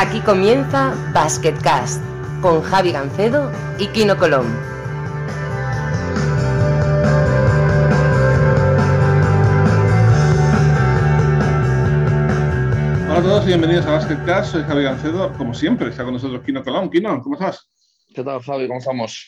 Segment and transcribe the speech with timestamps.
[0.00, 2.00] Aquí comienza Basketcast
[2.40, 3.50] con Javi Gancedo
[3.80, 4.46] y Kino Colón.
[13.08, 14.52] Hola a todos y bienvenidos a Basketcast.
[14.52, 15.32] Soy Javi Gancedo.
[15.36, 16.90] Como siempre, está con nosotros Kino Colón.
[16.90, 17.68] Kino, ¿cómo estás?
[18.14, 18.68] ¿Qué tal, Javi?
[18.68, 19.26] ¿Cómo estamos?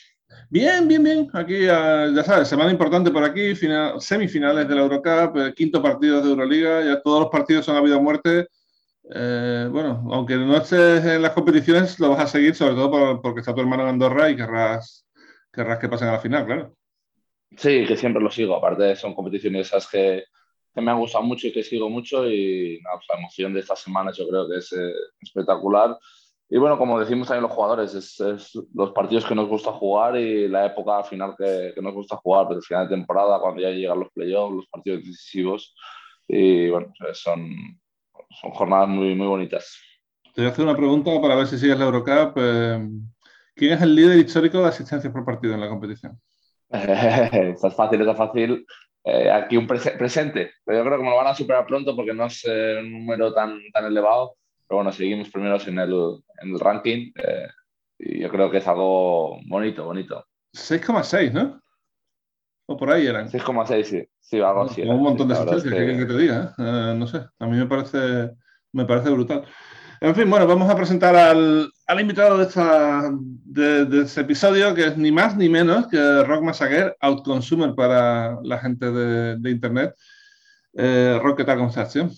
[0.50, 1.30] Bien, bien, bien.
[1.32, 5.82] Aquí, uh, ya sabes, semana importante por aquí, final, semifinales de la Eurocup, eh, quinto
[5.82, 8.46] partido de Euroliga, ya todos los partidos son habido muerte.
[9.13, 13.23] Eh, bueno, aunque no estés en las competiciones, lo vas a seguir, sobre todo por,
[13.23, 15.07] porque está tu hermano en Andorra y querrás,
[15.53, 16.75] querrás que pasen a la final, claro.
[17.57, 18.57] Sí, que siempre lo sigo.
[18.57, 20.25] Aparte, son competiciones esas que,
[20.73, 22.29] que me han gustado mucho y que sigo mucho.
[22.31, 25.98] Y nada, pues la emoción de estas semanas yo creo que es eh, espectacular.
[26.48, 30.48] Y bueno, como decimos también los jugadores, es, los partidos que nos gusta jugar y
[30.48, 33.70] la época final que, que nos gusta jugar, pero el final de temporada, cuando ya
[33.70, 35.75] llegan los playoffs, los partidos decisivos.
[36.27, 37.81] Y bueno, son,
[38.31, 39.78] son jornadas muy, muy bonitas.
[40.34, 42.37] Te voy a hacer una pregunta para ver si sigues la Eurocup.
[42.37, 42.89] Eh,
[43.55, 46.19] ¿Quién es el líder histórico de asistencias por partido en la competición?
[46.70, 48.67] Está es fácil, está fácil.
[49.03, 51.97] Eh, aquí un pre presente, pero yo creo que me lo van a superar pronto
[51.97, 54.37] porque no es eh, un número tan, tan elevado.
[54.69, 57.48] Pero bueno, seguimos primeros en el, en el ranking eh,
[57.98, 60.25] y yo creo que es algo bonito, bonito.
[60.55, 61.61] 6,6, ¿no?
[62.71, 63.29] O por ahí eran.
[63.29, 64.09] 6,6, sí.
[64.21, 64.83] Sí, algo así.
[64.83, 65.99] un montón sí, de asistencias, que...
[65.99, 66.07] que...
[66.07, 66.55] te diga.
[66.57, 66.95] ¿eh?
[66.97, 68.31] no sé, a mí me parece,
[68.71, 69.45] me parece brutal.
[70.01, 74.73] En fin, bueno, vamos a presentar al, al invitado de, esta, de, de, este episodio,
[74.73, 79.51] que es ni más ni menos que Rock Masaguer, Outconsumer para la gente de, de
[79.51, 79.97] Internet.
[80.75, 81.57] Eh, Rock, ¿qué tal?
[81.57, 82.09] ¿Cómo estás, tío?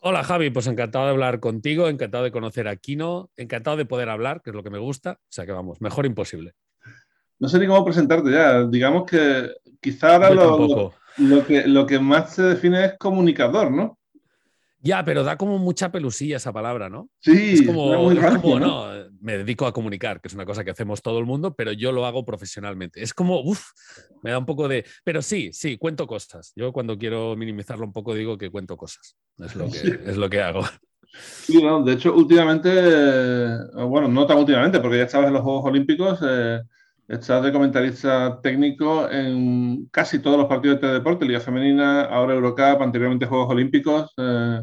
[0.00, 4.08] Hola Javi, pues encantado de hablar contigo, encantado de conocer a Kino, encantado de poder
[4.08, 5.20] hablar, que es lo que me gusta.
[5.22, 6.54] O sea que vamos, mejor imposible.
[7.42, 8.62] No sé ni cómo presentarte ya.
[8.66, 13.68] Digamos que quizá ahora lo, lo, lo, que, lo que más se define es comunicador,
[13.72, 13.98] ¿no?
[14.78, 17.08] Ya, pero da como mucha pelusilla esa palabra, ¿no?
[17.18, 18.94] Sí, es como, muy es raro, como ¿no?
[18.94, 21.72] no, me dedico a comunicar, que es una cosa que hacemos todo el mundo, pero
[21.72, 23.02] yo lo hago profesionalmente.
[23.02, 23.70] Es como, uff,
[24.22, 24.84] me da un poco de...
[25.02, 26.52] Pero sí, sí, cuento cosas.
[26.54, 29.16] Yo cuando quiero minimizarlo un poco digo que cuento cosas.
[29.38, 29.90] Es lo que, Sí.
[30.06, 30.62] es lo que hago.
[31.42, 35.42] Sí, no, de hecho, últimamente, eh, bueno, no tan últimamente, porque ya estabas en los
[35.42, 36.60] Juegos Olímpicos, eh,
[37.12, 42.80] estás de comentarista técnico en casi todos los partidos de deporte, Liga Femenina, ahora Eurocup,
[42.82, 44.12] anteriormente Juegos Olímpicos.
[44.16, 44.60] Eh,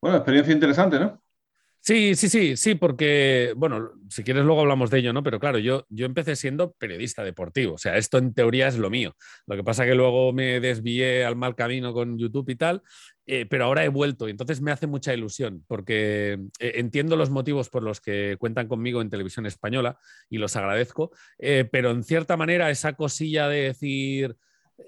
[0.00, 1.20] bueno, experiencia interesante, ¿no?
[1.82, 5.22] Sí, sí, sí, sí, porque, bueno, si quieres luego hablamos de ello, ¿no?
[5.22, 8.90] Pero claro, yo, yo empecé siendo periodista deportivo, o sea, esto en teoría es lo
[8.90, 9.14] mío.
[9.46, 12.82] Lo que pasa que luego me desvié al mal camino con YouTube y tal,
[13.26, 17.30] eh, pero ahora he vuelto y entonces me hace mucha ilusión porque eh, entiendo los
[17.30, 19.98] motivos por los que cuentan conmigo en televisión española
[20.28, 24.36] y los agradezco, eh, pero en cierta manera esa cosilla de decir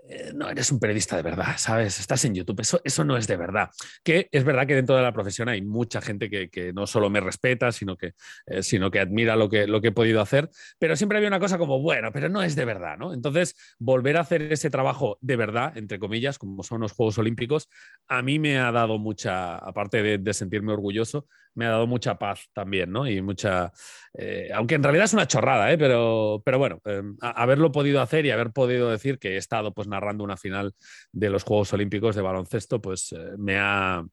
[0.08, 1.98] eh, no eres un periodista de verdad, ¿sabes?
[2.00, 3.70] Estás en YouTube, eso, eso no es de verdad.
[4.02, 7.10] Que es verdad que dentro de la profesión hay mucha gente que, que no solo
[7.10, 8.14] me respeta, sino que,
[8.46, 11.40] eh, sino que admira lo que, lo que he podido hacer, pero siempre había una
[11.40, 13.14] cosa como, bueno, pero no es de verdad, ¿no?
[13.14, 17.68] Entonces, volver a hacer ese trabajo de verdad, entre comillas, como son los Juegos Olímpicos,
[18.08, 22.18] a mí me ha dado mucha, aparte de, de sentirme orgulloso, me ha dado mucha
[22.18, 23.06] paz también, ¿no?
[23.06, 23.72] Y mucha,
[24.14, 25.78] eh, aunque en realidad es una chorrada, ¿eh?
[25.78, 29.88] pero, pero bueno, eh, haberlo podido hacer y haber podido decir que he estado pues
[29.88, 30.74] narrando una final
[31.12, 34.04] de los Juegos Olímpicos de baloncesto, pues eh, me ha,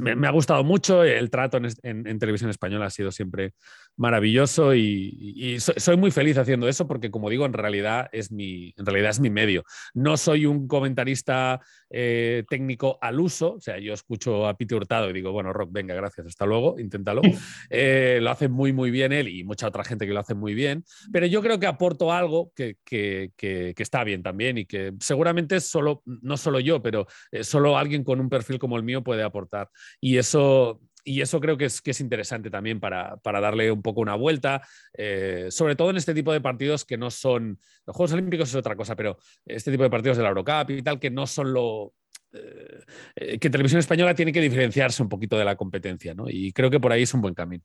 [0.00, 1.02] me, me, ha gustado mucho.
[1.04, 3.54] El trato en, en, en, televisión española ha sido siempre
[3.96, 8.30] maravilloso y, y soy, soy, muy feliz haciendo eso porque, como digo, en realidad es
[8.30, 9.64] mi, en realidad es mi medio.
[9.94, 11.60] No soy un comentarista
[11.90, 15.70] eh, técnico al uso, o sea, yo escucho a Pete Hurtado y digo, bueno, Rock,
[15.72, 17.22] venga, gracias, hasta luego, inténtalo.
[17.70, 20.54] Eh, lo hace muy, muy bien él y mucha otra gente que lo hace muy
[20.54, 24.64] bien, pero yo creo que aporto algo que, que, que, que está bien también y
[24.64, 28.82] que seguramente solo, no solo yo, pero eh, solo alguien con un perfil como el
[28.82, 29.70] mío puede aportar.
[30.00, 33.82] Y eso, y eso creo que es, que es interesante también para, para, darle un
[33.82, 34.62] poco una vuelta,
[34.92, 38.54] eh, sobre todo en este tipo de partidos que no son, los Juegos Olímpicos es
[38.54, 41.52] otra cosa, pero este tipo de partidos de la Eurocup y tal, que no son
[41.52, 41.94] lo...
[42.32, 46.26] Eh, que Televisión Española tiene que diferenciarse un poquito de la competencia, ¿no?
[46.28, 47.64] Y creo que por ahí es un buen camino.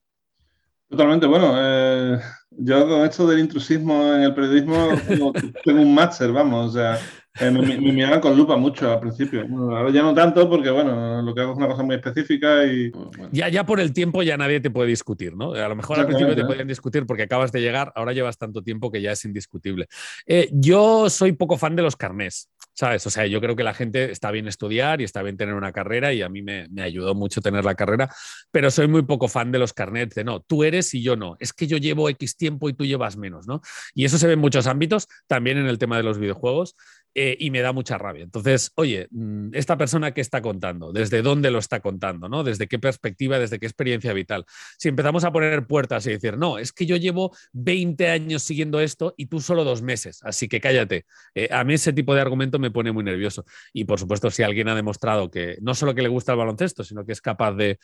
[0.88, 2.20] Totalmente, bueno, eh,
[2.50, 5.32] yo con esto del intrusismo en el periodismo tengo,
[5.64, 6.98] tengo un máster, vamos, o sea,
[7.40, 9.46] eh, me, me, miraban con lupa mucho al principio.
[9.48, 12.64] Bueno, ahora ya no tanto porque, bueno, lo que hago es una cosa muy específica
[12.64, 12.90] y...
[12.90, 13.28] Bueno.
[13.32, 15.52] Ya, ya por el tiempo ya nadie te puede discutir, ¿no?
[15.52, 18.62] A lo mejor al principio te podían discutir porque acabas de llegar, ahora llevas tanto
[18.62, 19.88] tiempo que ya es indiscutible.
[20.26, 23.04] Eh, yo soy poco fan de los carnés, ¿sabes?
[23.06, 25.72] O sea, yo creo que la gente está bien estudiar y está bien tener una
[25.72, 28.14] carrera y a mí me, me ayudó mucho tener la carrera,
[28.52, 31.36] pero soy muy poco fan de los carnets de no, tú eres y yo no.
[31.40, 33.60] Es que yo llevo X tiempo y tú llevas menos, ¿no?
[33.92, 36.76] Y eso se ve en muchos ámbitos, también en el tema de los videojuegos.
[37.16, 38.24] Eh, y me da mucha rabia.
[38.24, 42.42] Entonces, oye, mm, esta persona que está contando, desde dónde lo está contando, ¿no?
[42.42, 44.44] Desde qué perspectiva, desde qué experiencia vital.
[44.78, 48.80] Si empezamos a poner puertas y decir, no, es que yo llevo 20 años siguiendo
[48.80, 51.06] esto y tú solo dos meses, así que cállate.
[51.36, 53.44] Eh, a mí ese tipo de argumento me pone muy nervioso.
[53.72, 56.82] Y por supuesto, si alguien ha demostrado que no solo que le gusta el baloncesto,
[56.82, 57.78] sino que es capaz de,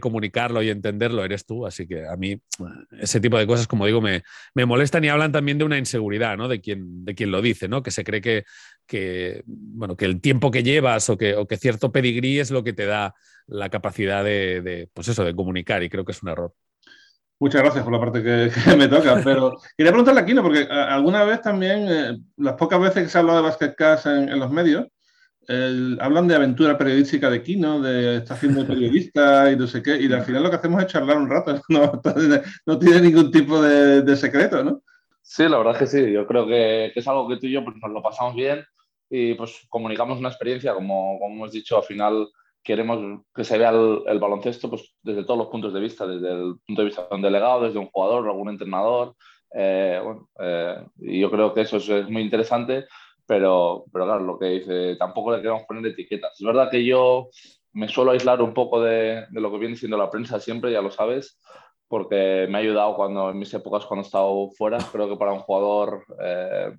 [0.00, 1.66] comunicarlo y entenderlo, eres tú.
[1.66, 2.40] Así que a mí
[3.00, 4.22] ese tipo de cosas, como digo, me,
[4.54, 6.48] me molestan y hablan también de una inseguridad, ¿no?
[6.48, 7.82] De quien, de quien lo dice, ¿no?
[7.82, 8.44] Que se cree que
[8.86, 12.64] que, bueno, que el tiempo que llevas o que, o que cierto pedigrí es lo
[12.64, 13.14] que te da
[13.46, 16.52] la capacidad de, pues eso, de comunicar y creo que es un error.
[17.38, 20.68] Muchas gracias por la parte que, me toca, pero quería preguntarle a Kino, porque eh,
[20.70, 23.74] alguna vez también, eh, las pocas veces que se ha hablado de Basket
[24.06, 24.86] en, en los medios,
[26.00, 30.12] hablan de aventura periodística de Kino, de está haciendo periodista y no sé qué, y
[30.12, 34.16] al final lo que hacemos es charlar un rato, no, tiene ningún tipo de, de
[34.16, 34.82] secreto, ¿no?
[35.28, 36.12] Sí, la verdad es que sí.
[36.12, 38.64] Yo creo que, es algo que tú y yo pues, nos lo pasamos bien
[39.08, 42.28] y pues comunicamos una experiencia, como, como hemos dicho, al final
[42.62, 46.56] queremos que se vea el, baloncesto pues, desde todos los puntos de vista, desde el
[46.66, 49.14] punto de vista de un delegado, desde un jugador, algún entrenador.
[49.54, 50.02] Eh,
[50.40, 52.86] eh, y yo creo que eso es, muy interesante,
[53.24, 56.40] pero, pero claro, lo que dice, tampoco le queremos poner etiquetas.
[56.40, 57.28] Es verdad que yo
[57.72, 60.82] me suelo aislar un poco de, de lo que viene siendo la prensa siempre, ya
[60.82, 61.38] lo sabes,
[61.88, 64.78] porque me ha ayudado cuando en mis épocas cuando he estado fuera.
[64.90, 66.72] Creo que para un jugador eh,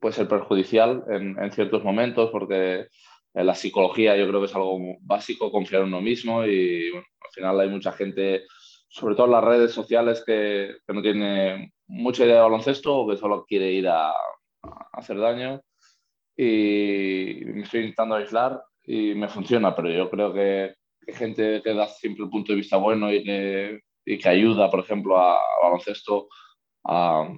[0.00, 2.86] puede ser perjudicial en, ciertos momentos porque
[3.34, 7.32] en la psicología yo creo que es algo básico, confiar en uno mismo y al
[7.32, 8.44] final hay mucha gente,
[8.88, 13.08] sobre todo en las redes sociales, que, que no tiene mucha idea de baloncesto o
[13.08, 14.14] que solo quiere ir a, a
[14.92, 15.60] hacer daño.
[16.36, 21.74] Y me estoy intentando aislar y me funciona, pero yo creo que, que gente que
[21.74, 25.38] da siempre el punto de vista bueno y que y que ayuda, por ejemplo, a,
[25.62, 26.28] baloncesto
[26.84, 27.28] a,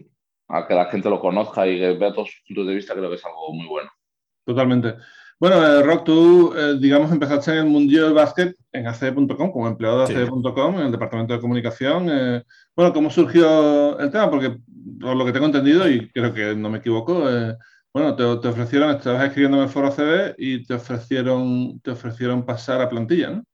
[0.66, 3.16] que la gente lo conozca y que vea todos sus puntos de vista, creo que
[3.16, 3.90] es algo muy bueno.
[4.44, 4.94] Totalmente.
[5.40, 9.68] Bueno, eh, Rock, tú, eh, digamos, empezaste en el mundo del básquet en ACD.com, como
[9.68, 12.08] empleado de ACD.com, en el departamento de comunicación.
[12.10, 12.42] Eh,
[12.74, 14.28] bueno, ¿cómo surgió el tema?
[14.30, 14.58] Porque,
[15.00, 17.24] por lo que tengo entendido, y creo que no me equivoco,
[17.92, 22.44] bueno, te, te, ofrecieron, estabas escribiendo en el foro ACD y te ofrecieron, te ofrecieron
[22.44, 23.44] pasar a plantilla, ¿no?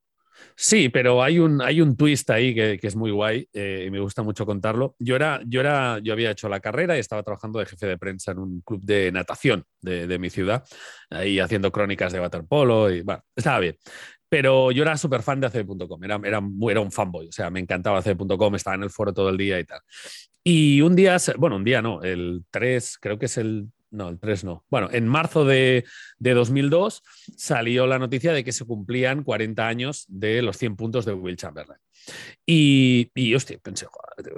[0.57, 4.01] Sí, pero hay un, hay un twist ahí que, es muy guay eh, y me
[4.01, 4.95] gusta mucho contarlo.
[4.99, 7.99] Yo, era, yo, era, yo había hecho la carrera y estaba trabajando de jefe de
[7.99, 10.65] prensa en un club de natación de, mi ciudad,
[11.11, 13.05] ahí haciendo crónicas de waterpolo y
[13.35, 13.77] estaba bien.
[14.29, 17.61] Pero yo era súper fan de ACB.com, era, era, era un fanboy, o sea, me
[17.61, 19.81] encantaba ACB.com, estaba en el foro todo el día y tal.
[20.43, 24.19] Y un día, bueno, un día no, el 3, creo que es el no, el
[24.19, 24.65] 3 no.
[24.69, 25.85] Bueno, en marzo de,
[26.19, 27.03] 2002
[27.37, 31.37] salió la noticia de que se cumplían 40 años de los 100 puntos de Will
[31.37, 31.81] Chamberlain.
[32.45, 33.87] Y, y hostia, pensé,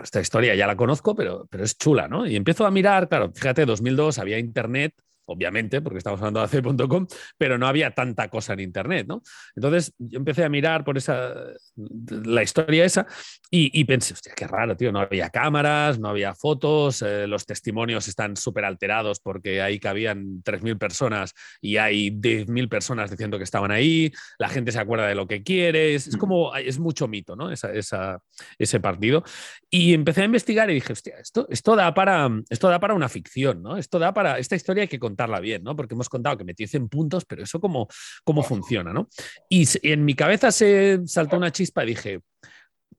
[0.03, 2.27] esta historia ya la conozco, pero, pero es chula, ¿no?
[2.27, 4.95] Y empiezo a mirar, claro, fíjate, 2002 había internet,
[5.27, 7.07] obviamente, porque estamos hablando de AC.com,
[7.37, 9.23] pero no había tanta cosa en Internet, ¿no?
[9.55, 11.35] Entonces yo empecé a mirar por esa,
[11.77, 13.07] la historia esa
[13.51, 18.09] y, pensé, hostia, qué raro, tío, no había cámaras, no había fotos, eh, los testimonios
[18.09, 23.71] están súper alterados porque ahí cabían 3.000 personas y hay 10.000 personas diciendo que estaban
[23.71, 27.51] ahí, la gente se acuerda de lo que quiere, es, como, es mucho mito, ¿no?
[27.51, 28.21] Esa, esa,
[28.59, 29.25] ese partido.
[29.71, 33.09] Y empecé a investigar y dije, hostia, esto, esto, da para, esto da para una
[33.09, 33.77] ficción, ¿no?
[33.77, 35.75] Esto da para, esta historia hay que contar contarla bien, ¿no?
[35.75, 37.89] Porque hemos contado que metió 100 puntos, pero eso cómo,
[38.23, 39.09] cómo funciona, ¿no?
[39.49, 42.21] Y en mi cabeza se saltó una chispa y dije,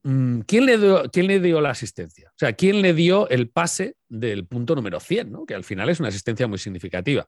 [0.04, 2.30] mm, ¿quién le, dio, ¿quién le dio la asistencia?
[2.30, 5.46] O sea, ¿quién le dio el pase del punto número 100, ¿no?
[5.46, 7.28] que al final es una asistencia muy significativa?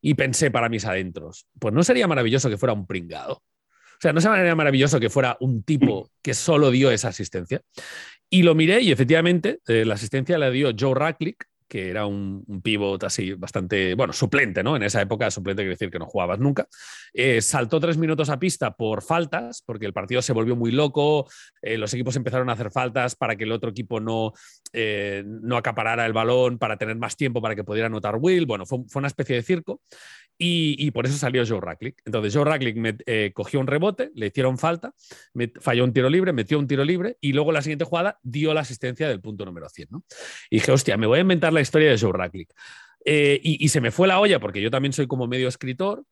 [0.00, 3.34] Y pensé para mis adentros, pues no sería maravilloso que fuera un pringado.
[3.34, 7.60] O sea, no sería maravilloso que fuera un tipo que solo dio esa asistencia.
[8.30, 12.44] Y lo miré y efectivamente eh, la asistencia la dio Joe Racklick, que era un,
[12.64, 14.74] pivot así bastante, bueno, suplente, ¿no?
[14.74, 16.66] En esa época suplente quiere decir que no jugabas nunca.
[17.14, 21.30] Eh, saltó tres minutos a pista por faltas, porque el partido se volvió muy loco,
[21.62, 24.32] eh, los equipos empezaron a hacer faltas para que el otro equipo no,
[24.72, 28.46] eh, no acaparara el balón, para tener más tiempo para que pudiera anotar Will.
[28.46, 29.80] Bueno, fue, fue una especie de circo.
[30.42, 32.00] Y, por eso salió Joe Racklick.
[32.06, 34.94] Entonces Joe Racklick eh, cogió un rebote, le hicieron falta,
[35.60, 38.62] falló un tiro libre, metió un tiro libre y luego la siguiente jugada dio la
[38.62, 39.88] asistencia del punto número 100.
[39.90, 40.04] ¿no?
[40.48, 42.52] Y dije, hostia, me voy a inventar la historia de Joe Racklick.
[43.04, 46.04] Eh, y, se me fue la olla porque yo también soy como medio escritor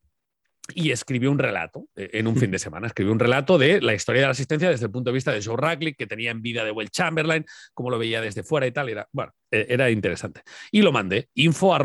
[0.75, 2.87] y escribí un relato eh, en un fin de semana.
[2.87, 5.43] Escribí un relato de la historia de la asistencia desde el punto de vista de
[5.43, 8.73] Joe Racklick, que tenía en vida de Will Chamberlain, cómo lo veía desde fuera y
[8.73, 8.88] tal.
[8.88, 10.43] Era, bueno, era interesante.
[10.71, 11.76] Y lo mandé, info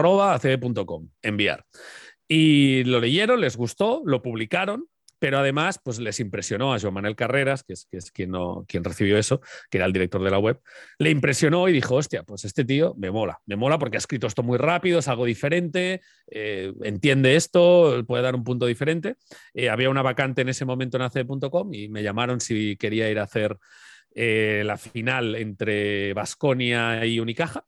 [1.22, 1.66] enviar.
[2.28, 4.88] Y lo leyeron, les gustó, lo publicaron,
[5.24, 8.34] Pero además, pues les impresionó a Joan Manuel Carreras, que es, que es quien,
[8.84, 9.40] recibió eso,
[9.72, 10.60] que era el director de la web,
[11.00, 14.28] le impresionó y dijo, hostia, pues este tío me mola, me mola porque ha escrito
[14.28, 19.16] esto muy rápido, es algo diferente, eh, entiende esto, puede dar un punto diferente.
[19.54, 23.20] Eh, había una vacante en ese momento en AC.com y me llamaron si quería ir
[23.20, 23.56] a hacer
[24.14, 27.66] eh, la final entre Basconia y Unicaja,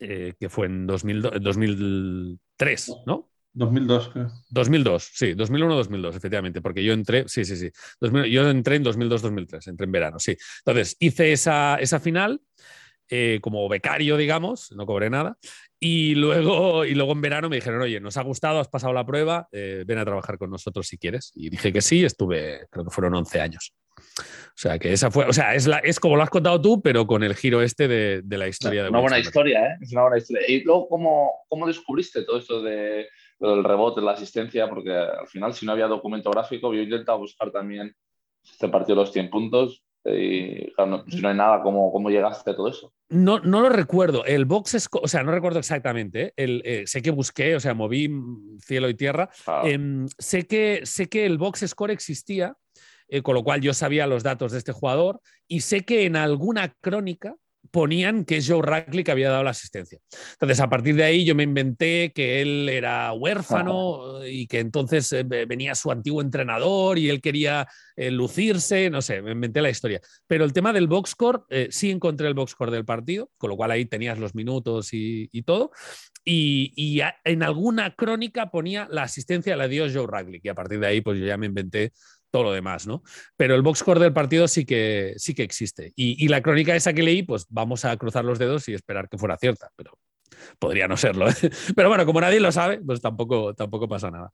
[0.00, 3.29] que fue en 2003, ¿no?
[3.52, 4.32] 2002, creo.
[4.50, 7.70] 2002, sí, 2001-2002, efectivamente, porque yo entré, sí, sí, sí,
[8.30, 10.36] yo entré en 2002-2003, entré en verano, sí.
[10.64, 12.40] Entonces, hice esa, esa final
[13.08, 15.36] eh, como becario, digamos, no cobré nada,
[15.82, 19.06] y luego, y luego en verano me dijeron, oye, nos ha gustado, has pasado la
[19.06, 21.32] prueba, eh, ven a trabajar con nosotros si quieres.
[21.34, 23.74] Y dije que sí, estuve, creo que fueron 11 años.
[23.96, 26.82] O sea, que esa fue, o sea, es, la, es como lo has contado tú,
[26.82, 28.82] pero con el giro este de, de la historia.
[28.82, 29.78] de una buena historia, ¿eh?
[29.80, 30.42] Es una buena historia.
[30.48, 33.08] Y luego, ¿cómo, cómo descubriste todo esto de
[33.40, 36.84] lo del rebote, la asistencia, porque al final si no había documento gráfico, yo he
[36.84, 37.94] intentado buscar también
[38.42, 40.72] este partido de los 100 puntos y
[41.08, 42.92] si no hay nada, ¿cómo, cómo llegaste a todo eso?
[43.10, 44.24] No, no lo recuerdo.
[44.24, 46.22] El box o sea, no recuerdo exactamente.
[46.22, 46.32] ¿eh?
[46.36, 48.10] El, eh, sé que busqué, o sea, moví
[48.60, 49.28] cielo y tierra.
[49.64, 52.56] Em, sé, que, sé que el box score existía,
[53.08, 56.16] eh, con lo cual yo sabía los datos de este jugador y sé que en
[56.16, 57.34] alguna crónica
[57.70, 58.62] ponían que es Joe
[59.04, 59.98] que había dado la asistencia.
[60.32, 65.12] Entonces, a partir de ahí yo me inventé que él era huérfano y que entonces
[65.12, 69.70] eh, venía su antiguo entrenador y él quería eh, lucirse, no sé, me inventé la
[69.70, 70.00] historia.
[70.26, 73.50] Pero el tema del box score, eh, sí encontré el box score del partido, con
[73.50, 75.70] lo cual ahí tenías los minutos y, todo.
[76.24, 80.86] Y, en alguna crónica ponía la asistencia la dio Joe Rackley, y a partir de
[80.86, 81.92] ahí pues yo ya me inventé
[82.30, 83.02] todo lo demás, ¿no?
[83.36, 85.92] Pero el box score del partido sí que, sí que existe.
[85.96, 89.18] Y, la crónica esa que leí, pues vamos a cruzar los dedos y esperar que
[89.18, 89.98] fuera cierta, pero
[90.58, 91.28] podría no serlo.
[91.28, 91.34] ¿eh?
[91.76, 94.32] Pero bueno, como nadie lo sabe, pues tampoco, tampoco pasa nada.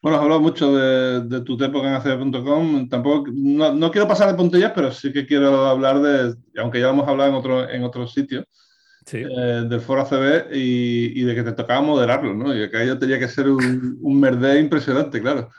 [0.00, 2.88] Bueno, has hablado mucho de, tu tiempo en ACB.com.
[2.88, 7.06] Tampoco, no, quiero pasar de puntillas, pero sí que quiero hablar de, aunque ya hemos
[7.06, 8.44] hablado en otro, en otros sitios,
[9.12, 12.52] eh, del foro ACB y, de que te tocaba moderarlo, ¿no?
[12.52, 15.50] Y que aquello tenía que ser un, un merde impresionante, claro.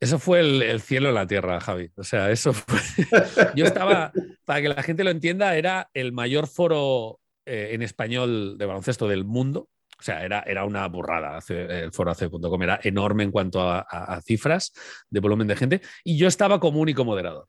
[0.00, 1.90] Eso fue el, cielo en la tierra, Javi.
[1.96, 2.78] O sea, eso fue.
[3.54, 4.12] Yo estaba,
[4.44, 9.08] para que la gente lo entienda, era el mayor foro eh, en español de baloncesto
[9.08, 9.68] del mundo.
[9.98, 11.38] O sea, era, era una burrada.
[11.48, 14.72] El foro AC.com era enorme en cuanto a, cifras
[15.08, 15.80] de volumen de gente.
[16.02, 17.48] Y yo estaba como único moderador.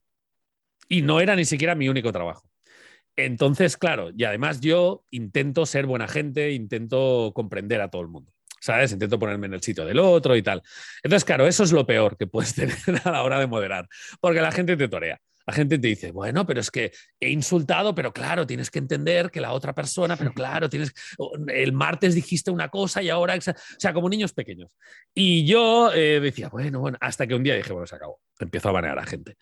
[0.87, 2.47] Y no era ni siquiera mi único trabajo.
[3.17, 8.34] Entonces, claro, y además yo intento ser buena gente, intento comprender a todo el mundo.
[8.65, 8.91] ¿Sabes?
[8.91, 10.63] Intento ponerme en el sitio del otro y tal.
[11.03, 13.88] Entonces, claro, eso es lo peor que puedes tener a la hora de moderar,
[14.19, 15.22] porque la gente te torea.
[15.45, 19.29] La gente te dice, bueno, pero es que he insultado, pero claro, tienes que entender
[19.29, 20.93] que la otra persona, pero claro, tienes,
[21.47, 24.71] el martes dijiste una cosa y ahora, o sea, como niños pequeños.
[25.13, 28.69] Y yo eh, decía, bueno, bueno, hasta que un día dije, bueno, se acabó, empiezo
[28.69, 29.37] a banear a la gente.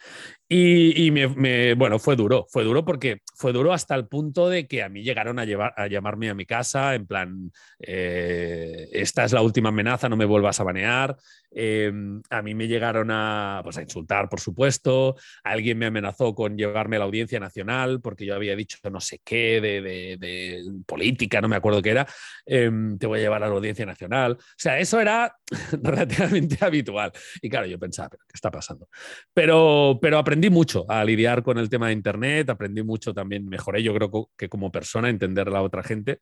[0.48, 4.84] Y, me, bueno, fue duro, fue duro porque fue duro hasta el punto de que
[4.84, 9.32] a mí llegaron a, llevar, a llamarme a mi casa en plan, eh, esta es
[9.32, 11.16] la última amenaza, no me vuelvas a banear.
[11.56, 15.16] Em, a mí me llegaron a, pues, a insultar, por supuesto.
[15.44, 19.22] Alguien me amenazó con llevarme a la audiencia nacional porque yo había dicho no sé
[19.24, 22.08] qué de, política, no me acuerdo qué era.
[22.46, 24.34] Em, te voy a llevar a la audiencia nacional.
[24.34, 25.36] O sea, eso era
[25.82, 27.12] relativamente habitual.
[27.42, 28.90] Y claro, yo pensaba, ¿pero qué está pasando?
[29.34, 33.84] Pero, pero aprendí mucho a lidiar con el tema de Internet, aprendí mucho también, mejoré
[33.84, 36.20] yo creo que como persona, entender a la otra gente.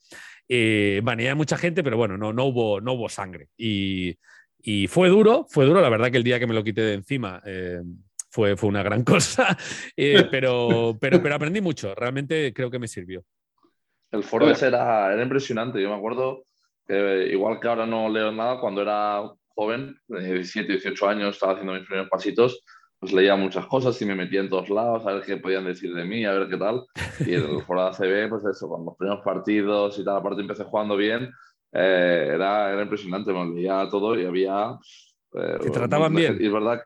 [0.47, 3.49] Eh, a mucha gente, pero bueno, no, no, hubo, no hubo sangre.
[3.57, 4.17] Y,
[4.63, 6.93] y fue duro, fue duro, la verdad que el día que me lo quité de
[6.93, 7.81] encima eh,
[8.31, 9.57] fue, fue una gran cosa,
[9.95, 13.23] eh, pero, pero, pero aprendí mucho, realmente creo que me sirvió.
[14.11, 16.45] El foro ese era, era impresionante, yo me acuerdo
[16.87, 19.21] que igual que ahora no leo nada, cuando era
[19.53, 22.63] joven, de 17, 18 años, estaba haciendo mis primeros pasitos,
[22.99, 25.93] pues leía muchas cosas y me metía en todos lados a ver qué podían decir
[25.93, 26.85] de mí, a ver qué tal.
[27.25, 30.65] Y el foro de ACB, pues eso, con los primeros partidos y tal, aparte empecé
[30.65, 31.31] jugando bien,
[31.73, 34.77] eh, era, era, impresionante, me leía todo y había...
[35.33, 36.37] Eh, ¿Te trataban bien?
[36.39, 36.83] Y es verdad,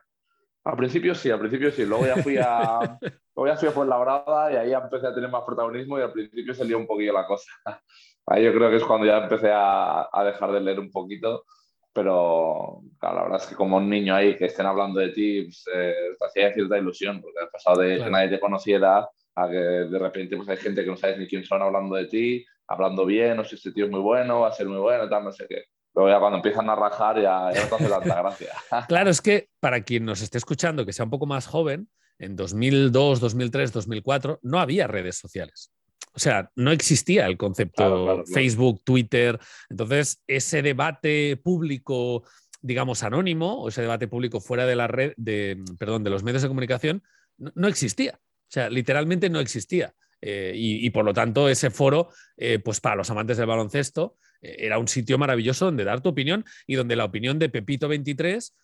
[0.66, 2.98] al principio sí, al principio sí, luego ya fui a...
[3.36, 6.54] luego ya fui a Fuenlabrada y ahí empecé a tener más protagonismo y al principio
[6.54, 7.50] se lió un poquillo la cosa.
[8.28, 11.44] Ahí yo creo que es cuando ya empecé a, a dejar de leer un poquito,
[11.92, 15.64] pero la verdad es que como un niño ahí que estén hablando de ti, pues,
[15.72, 19.56] eh, te hacía cierta ilusión, porque has pasado de que nadie te conociera a que
[19.56, 23.06] de repente pues, hay gente que no sabes ni quién son hablando de ti, hablando
[23.06, 25.30] bien, o si este tío es muy bueno, va a ser muy bueno, tal, no
[25.30, 25.66] sé qué.
[25.96, 28.52] Pero ya cuando empiezan a rajar ya, ya no te hace tanta gracia.
[28.88, 31.88] claro, es que para quien nos esté escuchando, que sea un poco más joven,
[32.18, 35.72] en 2002, 2003, 2004, no había redes sociales.
[36.12, 39.38] O sea, no existía el concepto Facebook, Twitter.
[39.70, 42.24] Entonces, ese debate público
[42.66, 46.42] digamos, anónimo o ese debate público fuera de la red, de, perdón, de los medios
[46.42, 47.02] de comunicación,
[47.38, 48.18] no, existía.
[48.18, 49.94] O sea, literalmente no existía.
[50.20, 54.56] Eh, y, por lo tanto, ese foro, eh, pues para los amantes del baloncesto, eh,
[54.60, 58.54] era un sitio maravilloso donde dar tu opinión y donde la opinión de Pepito 23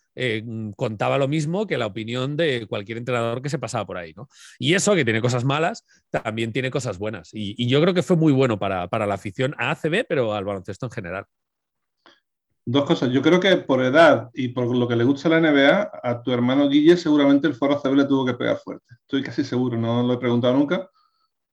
[0.77, 4.13] contaba lo mismo que la opinión de cualquier entrenador que se pasaba por ahí.
[4.15, 4.29] ¿no?
[4.59, 7.31] Y eso, que tiene cosas malas, también tiene cosas buenas.
[7.33, 10.45] Y, yo creo que fue muy bueno para, para la afición a ACB, pero al
[10.45, 11.27] baloncesto en general.
[12.65, 13.11] Dos cosas.
[13.11, 16.31] Yo creo que por edad y por lo que le gusta la NBA, a tu
[16.31, 18.95] hermano Guille seguramente el foro CB le tuvo que pegar fuerte.
[19.01, 20.89] Estoy casi seguro, no lo he preguntado nunca,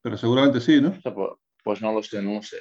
[0.02, 0.92] pero seguramente sí, ¿no?
[1.02, 1.30] Pues,
[1.62, 2.58] pues no lo sé, no sé.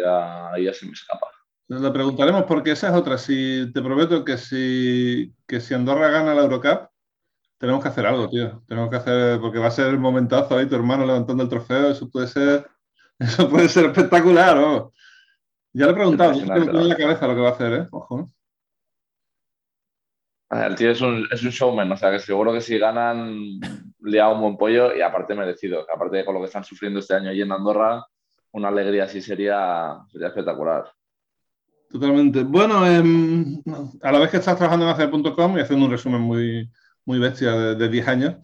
[0.00, 1.28] Ya, ya se me escapa.
[1.68, 3.16] Le preguntaremos porque esa es otra.
[3.16, 6.88] Si te prometo que si, que si Andorra gana la Eurocup,
[7.56, 8.62] tenemos que hacer algo, tío.
[8.66, 11.90] Tenemos que hacer, porque va a ser el momentazo ahí, tu hermano levantando el trofeo,
[11.90, 12.68] eso puede ser,
[13.18, 14.92] eso puede ser espectacular, ¿no?
[15.72, 17.88] Ya le he preguntado, no tiene en la cabeza lo que va a hacer, ¿eh?
[17.92, 18.30] Ojo.
[20.52, 23.58] El tío es un, es un showman, o sea que seguro que si ganan
[24.00, 25.86] le hago un buen pollo y aparte merecido.
[25.92, 28.04] Aparte de con lo que están sufriendo este año allí en Andorra,
[28.52, 30.92] una alegría así sería, sería espectacular.
[31.88, 32.42] Totalmente.
[32.42, 33.62] Bueno, em,
[34.02, 36.70] a la vez que estás trabajando en hacer.com y haciendo un resumen muy,
[37.06, 38.36] muy bestia de, 10 años,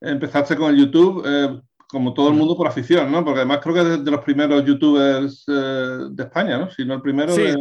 [0.00, 1.24] empezaste con el YouTube.
[1.26, 3.24] Eh, como todo el mundo por afición, ¿no?
[3.24, 6.68] Porque además creo que es de los primeros youtubers eh, de España, ¿no?
[6.68, 7.42] Si no el primero sí.
[7.42, 7.56] de...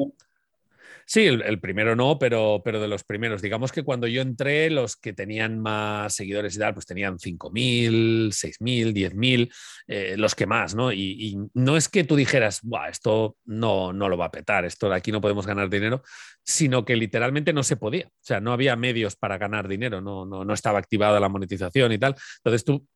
[1.08, 3.42] Sí, el, primero no, pero, pero de los primeros.
[3.44, 8.34] Digamos que cuando yo entré, los que tenían más seguidores y tal, pues tenían 5.000,
[8.34, 9.54] 6.000, 10.000,
[9.88, 10.92] eh, los que más, ¿no?
[10.92, 14.90] Y, no es que tú dijeras, Buah, esto no, no lo va a petar, esto
[14.90, 16.02] de aquí no podemos ganar dinero,
[16.46, 18.08] sino que literalmente no se podía.
[18.08, 21.92] O sea, no había medios para ganar dinero, no, no, no estaba activada la monetización
[21.92, 22.16] y tal.
[22.38, 22.88] Entonces tú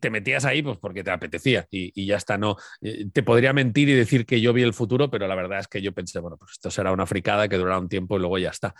[0.00, 2.38] te metías ahí pues porque te apetecía y, ya está.
[2.38, 5.60] No, eh, te podría mentir y decir que yo vi el futuro, pero la verdad
[5.60, 8.20] es que yo pensé, bueno, pues esto será una fricada que durará un tiempo y
[8.20, 8.74] luego ya está.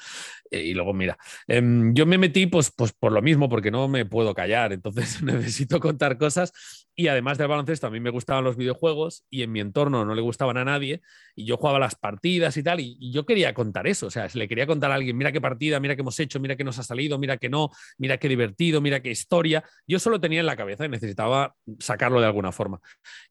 [0.51, 3.89] Eh, y luego, mira, em, yo me metí pues, pues por lo mismo, porque no
[3.89, 6.53] me puedo callar, entonces necesito contar cosas
[6.95, 10.15] y además del baloncesto, a mí me gustaban los videojuegos y en mi entorno no
[10.15, 11.03] le gustaban a nadie
[11.35, 14.29] y yo jugaba las partidas y tal y, y yo quería contar eso, o sea,
[14.35, 16.79] le quería contar a alguien, mira qué partida, mira qué hemos hecho, mira qué nos
[16.79, 20.47] ha salido, mira qué no, mira qué divertido, mira qué historia, yo solo tenía en
[20.47, 22.81] la cabeza necesitaba sacarlo de alguna forma.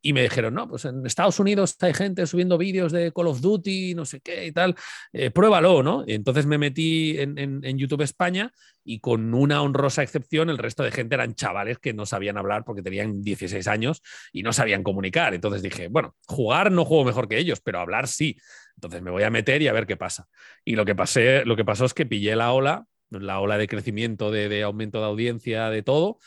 [0.02, 3.42] Y me dijeron, no, pues en Estados Unidos hay gente subiendo vídeos de Call of
[3.42, 4.76] Duty, no sé qué y tal,
[5.12, 6.04] eh, pruébalo, ¿no?
[6.06, 7.34] Y entonces me metí en,
[7.78, 8.52] YouTube España
[8.84, 12.64] y con una honrosa excepción, el resto de gente eran chavales que no sabían hablar
[12.66, 15.34] porque tenían 16 años y no sabían comunicar.
[15.34, 18.38] Entonces dije, bueno, jugar no juego mejor que ellos, pero hablar sí.
[18.76, 20.28] Entonces me voy a meter y a ver qué pasa.
[20.66, 23.68] Y lo que, pasé, lo que pasó es que pillé la ola, la ola de
[23.68, 26.20] crecimiento, de, de aumento de audiencia, de todo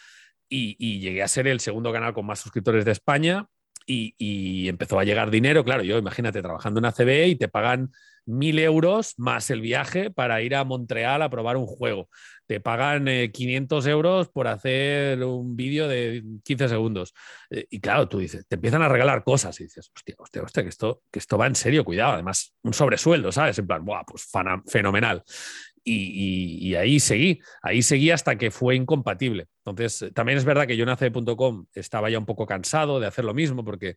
[0.49, 3.49] y, llegué a ser el segundo canal con más suscriptores de España
[3.87, 5.64] y, empezó a llegar dinero.
[5.64, 7.92] Claro, yo imagínate trabajando en ACB y te pagan
[8.25, 12.09] mil euros más el viaje para ir a Montreal a probar un juego.
[12.46, 17.14] Te pagan 500 eh, euros por hacer un vídeo de 15 segundos.
[17.51, 20.62] Eh, y claro, tú dices, te empiezan a regalar cosas y dices, hostia, hostia, hostia,
[20.64, 22.14] que esto, que esto va en serio, cuidado.
[22.14, 23.59] Además, un sobresueldo, ¿sabes?
[23.59, 24.29] En plan, Buah, pues
[24.66, 25.22] fenomenal
[25.88, 29.46] y, ahí seguí, ahí seguí hasta que fue incompatible.
[29.64, 33.25] Entonces, también es verdad que yo en ACE.com estaba ya un poco cansado de hacer
[33.25, 33.94] lo mismo porque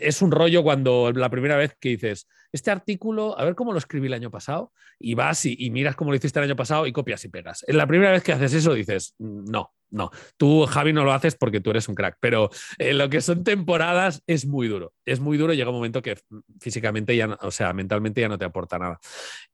[0.00, 3.78] es un rollo cuando la primera vez que dices, este artículo, a ver cómo lo
[3.78, 6.92] escribí el año pasado, y vas y, miras cómo lo hiciste el año pasado y
[6.92, 7.64] copias y pegas.
[7.66, 11.34] En la primera vez que haces eso dices, no, no, tú Javi no lo haces
[11.34, 15.20] porque tú eres un crack, pero en lo que son temporadas es muy duro, es
[15.20, 16.18] muy duro, llega un momento que
[16.60, 19.00] físicamente ya, o sea, mentalmente ya no te aporta nada.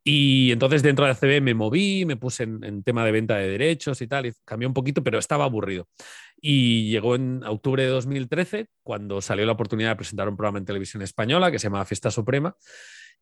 [0.02, 4.00] Y entonces dentro de ACB me moví, me puse en, tema de venta de derechos
[4.02, 5.88] y tal, y cambió un poquito, pero estaba aburrido.
[6.40, 10.64] Y llegó en octubre de 2013, cuando salió la oportunidad de presentar un programa en
[10.64, 12.56] televisión española que se llama Fiesta Suprema,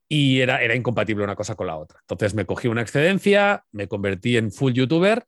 [0.09, 2.01] y era, era incompatible una cosa con la otra.
[2.01, 5.25] Entonces me cogí una excedencia, me convertí en full youtuber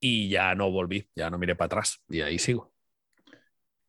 [0.00, 2.72] y ya no volví, ya no miré para atrás, y ahí sigo.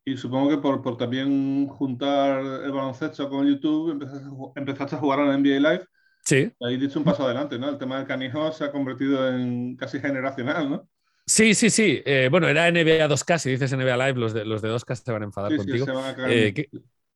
[0.03, 3.91] Y supongo que por, por también juntar el baloncesto con YouTube,
[4.55, 5.85] empezaste, a jugar a la NBA Live.
[6.23, 6.51] Sí.
[6.59, 7.69] Ahí diste un paso adelante, ¿no?
[7.69, 10.89] El tema del canijo se ha convertido en casi generacional, ¿no?
[11.25, 12.01] Sí, sí, sí.
[12.03, 15.11] Eh, bueno, era NBA 2K, si dices NBA Live, los de, los de 2K se
[15.11, 15.85] van a enfadar contigo.
[16.27, 16.69] Eh, que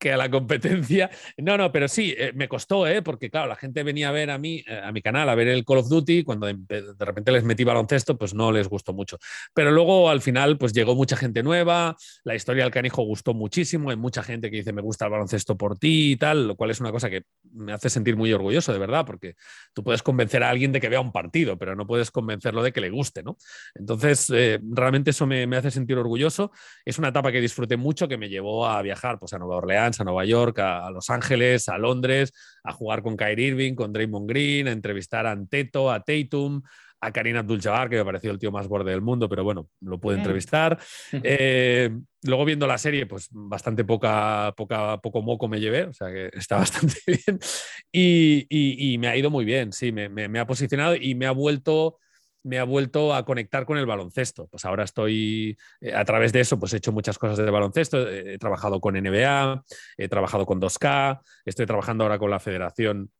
[0.04, 1.10] a la competencia.
[1.38, 3.02] No, no, pero sí, eh, me costó, ¿eh?
[3.02, 5.64] porque claro, la gente venía a ver a mí, a mi canal, a ver el
[5.64, 9.18] Call of Duty, cuando de repente les metí baloncesto, pues no les gustó mucho.
[9.54, 13.90] Pero luego al final, pues llegó mucha gente nueva, la historia del canijo gustó muchísimo,
[13.90, 16.70] hay mucha gente que dice me gusta el baloncesto por ti y tal, lo cual
[16.70, 19.34] es una cosa que me hace sentir muy orgulloso, de verdad, porque
[19.72, 22.72] tú puedes convencer a alguien de que vea un partido, pero no puedes convencerlo de
[22.72, 23.36] que le guste, ¿no?
[23.74, 26.52] Entonces, eh, realmente eso me, me hace sentir orgulloso.
[26.84, 29.85] Es una etapa que disfruté mucho, que me llevó a viajar pues, a Nueva Orleans
[29.86, 32.32] Orleans, a Nueva York, a, Los Ángeles, a Londres,
[32.64, 36.62] a jugar con Kyrie Irving, con Draymond Green, a entrevistar a Anteto, a Tatum,
[37.00, 40.00] a Karina Abdul-Jabbar, que me pareció el tío más borde del mundo, pero bueno, lo
[40.00, 40.78] pude entrevistar.
[41.22, 41.90] Eh,
[42.22, 46.30] luego viendo la serie, pues bastante poca, poca, poco moco me llevé, o sea que
[46.32, 47.38] está bastante bien.
[47.92, 51.98] Y, me ha ido muy bien, sí, me, ha posicionado y me ha vuelto
[52.46, 54.46] me ha vuelto a conectar con el baloncesto.
[54.46, 58.08] Pues ahora estoy, eh, a través de eso, pues he hecho muchas cosas de baloncesto.
[58.08, 59.64] He trabajado con NBA,
[59.96, 63.10] he trabajado con 2K, estoy trabajando ahora con la Federación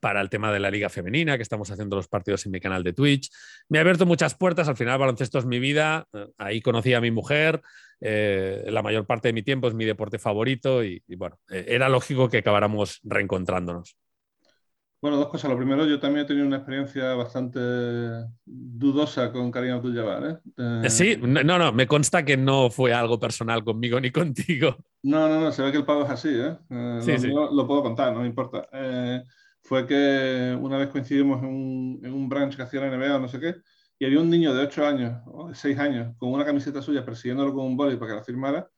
[0.00, 2.84] para el tema de la liga femenina, que estamos haciendo los partidos en mi canal
[2.84, 3.30] de Twitch.
[3.68, 7.00] Me ha abierto muchas puertas, al final baloncesto es mi vida, eh, ahí conocí a
[7.00, 7.60] mi mujer,
[8.00, 12.28] eh, la mayor parte de mi tiempo es mi deporte favorito y, bueno, era lógico
[12.28, 13.96] que acabáramos reencontrándonos.
[15.04, 15.50] Bueno, dos cosas.
[15.50, 17.60] Lo primero, yo también he tenido una experiencia bastante
[18.46, 20.40] dudosa con Karina Abdul-Jabbar.
[20.88, 24.78] Sí, no, no, me consta que no fue algo personal conmigo ni contigo.
[25.02, 26.56] No, no, no, se ve que el pavo es así, ¿eh?
[27.02, 27.28] sí, sí.
[27.28, 28.66] Lo, puedo contar, no me importa
[29.60, 33.18] fue que una vez coincidimos en un, en un branch que hacía la NBA o
[33.18, 33.56] no sé qué,
[33.98, 37.04] y había un niño de 8 años o de 6 años con una camiseta suya
[37.04, 38.70] persiguiéndolo con un boli para que la firmara.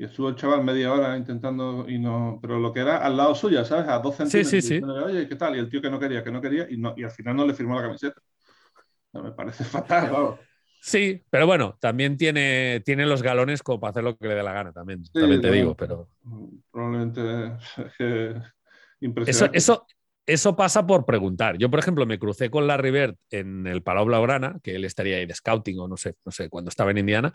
[0.00, 3.34] Y estuvo el chaval media hora intentando, y no, pero lo que era al lado
[3.34, 3.86] suya, ¿sabes?
[3.86, 4.50] A dos centímetros.
[4.50, 4.82] Sí, sí, sí.
[4.82, 5.54] Oye, ¿qué tal?
[5.54, 7.46] Y el tío que no quería, que no quería, y, no, y al final no
[7.46, 8.18] le firmó la camiseta.
[9.12, 10.38] me parece fatal, claro.
[10.80, 14.42] Sí, pero bueno, también tiene, tiene los galones como para hacer lo que le dé
[14.42, 16.08] la gana también, también te digo, pero...
[16.70, 17.20] Probablemente
[19.00, 19.58] impresionante.
[19.58, 19.86] Eso, eso,
[20.32, 21.58] eso pasa por preguntar.
[21.58, 25.16] Yo, por ejemplo, me crucé con Larry Bird en el Palau Blaugrana, que él estaría
[25.16, 27.32] ahí de scouting o no sé, no sé, cuando estaba en Indiana.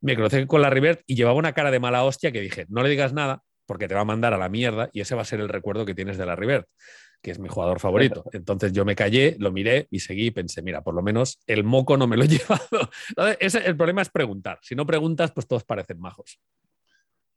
[0.00, 2.82] Me crucé con Larry Bird y llevaba una cara de mala hostia que dije, no
[2.82, 5.26] le digas nada porque te va a mandar a la mierda y ese va a
[5.26, 6.64] ser el recuerdo que tienes de Larry Bird,
[7.20, 8.24] que es mi jugador favorito.
[8.32, 11.64] Entonces yo me callé, lo miré y seguí y pensé, mira, por lo menos el
[11.64, 12.90] moco no me lo he llevado.
[13.38, 14.58] el problema es preguntar.
[14.62, 16.40] Si no preguntas, pues todos parecen majos.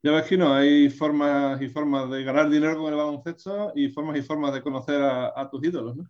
[0.03, 3.89] Ya ves que no, hay formas y formas de ganar dinero con el baloncesto y
[3.89, 6.05] formas y formas de conocer a, tus ídolos, ¿no?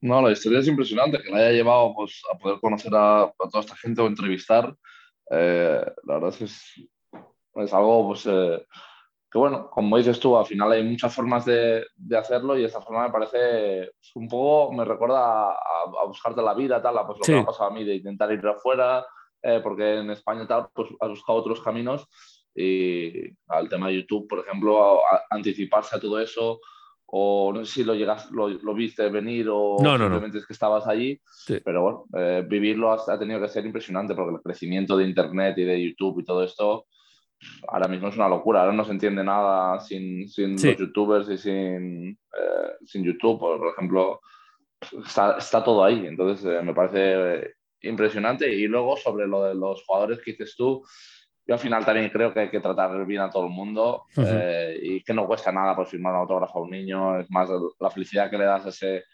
[0.00, 3.60] No, la historia es impresionante, que la haya llevado pues, a poder conocer a, toda
[3.60, 4.74] esta gente o entrevistar.
[5.30, 8.64] Eh, la verdad es que es, algo pues, eh,
[9.30, 12.80] que, bueno, como dices tú, al final hay muchas formas de, de hacerlo y esta
[12.80, 17.24] forma me parece pues, un poco, me recuerda a, buscarte la vida, tal, pues lo
[17.26, 19.04] que me ha pasado a mí de intentar ir afuera,
[19.42, 22.08] eh, porque en España tal, pues has buscado otros caminos
[22.58, 26.60] y al tema de YouTube, por ejemplo, anticiparse a todo eso,
[27.06, 31.20] o no sé si lo llegas, lo, viste venir o simplemente es que estabas allí,
[31.64, 35.64] pero bueno, eh, vivirlo ha, tenido que ser impresionante porque el crecimiento de Internet y
[35.64, 36.86] de YouTube y todo esto
[37.68, 41.38] ahora mismo es una locura, ahora no se entiende nada sin, sin los youtubers y
[41.38, 44.20] sin, eh, sin YouTube, por ejemplo,
[45.06, 48.52] está, está todo ahí, entonces eh, me parece impresionante.
[48.52, 50.82] Y luego sobre lo de los jugadores que dices tú,
[51.48, 54.78] yo al final también creo que hay que tratar bien a todo el mundo eh,
[54.82, 57.48] y que no cuesta nada por firmar un autógrafo a un niño, es más
[57.80, 59.04] la felicidad que le das a ese,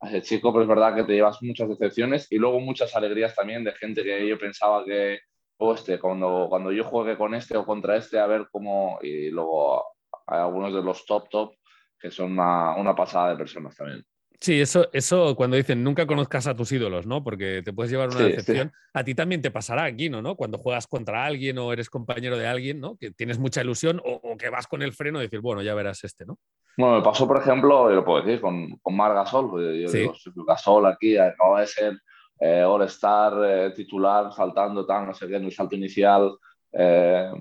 [0.00, 3.36] a ese chico, pero es verdad que te llevas muchas decepciones y luego muchas alegrías
[3.36, 5.20] también de gente que yo pensaba que,
[5.58, 9.30] oh, este, cuando, cuando yo juegue con este o contra este, a ver cómo, y
[9.30, 9.84] luego
[10.26, 11.54] hay algunos de los top top
[11.96, 14.04] que son una, una pasada de personas también.
[14.44, 17.24] Sí, eso, eso cuando dicen nunca conozcas a tus ídolos, ¿no?
[17.24, 18.72] Porque te puedes llevar una decepción.
[18.92, 20.36] A ti también te pasará aquí, ¿no?
[20.36, 22.98] Cuando juegas contra alguien o eres compañero de alguien, ¿no?
[22.98, 26.04] Que tienes mucha ilusión o, que vas con el freno y decir, bueno, ya verás
[26.04, 26.36] este, ¿no?
[26.76, 29.48] Bueno, me pasó, por ejemplo, yo lo puedo decir, con, con Mar Gasol.
[29.48, 30.14] Pues, yo digo,
[30.46, 31.98] Gasol aquí acaba de ser
[32.38, 36.36] eh, All-Star, eh, titular, saltando, tal, no sé qué, en el salto inicial.
[36.70, 37.32] Eh,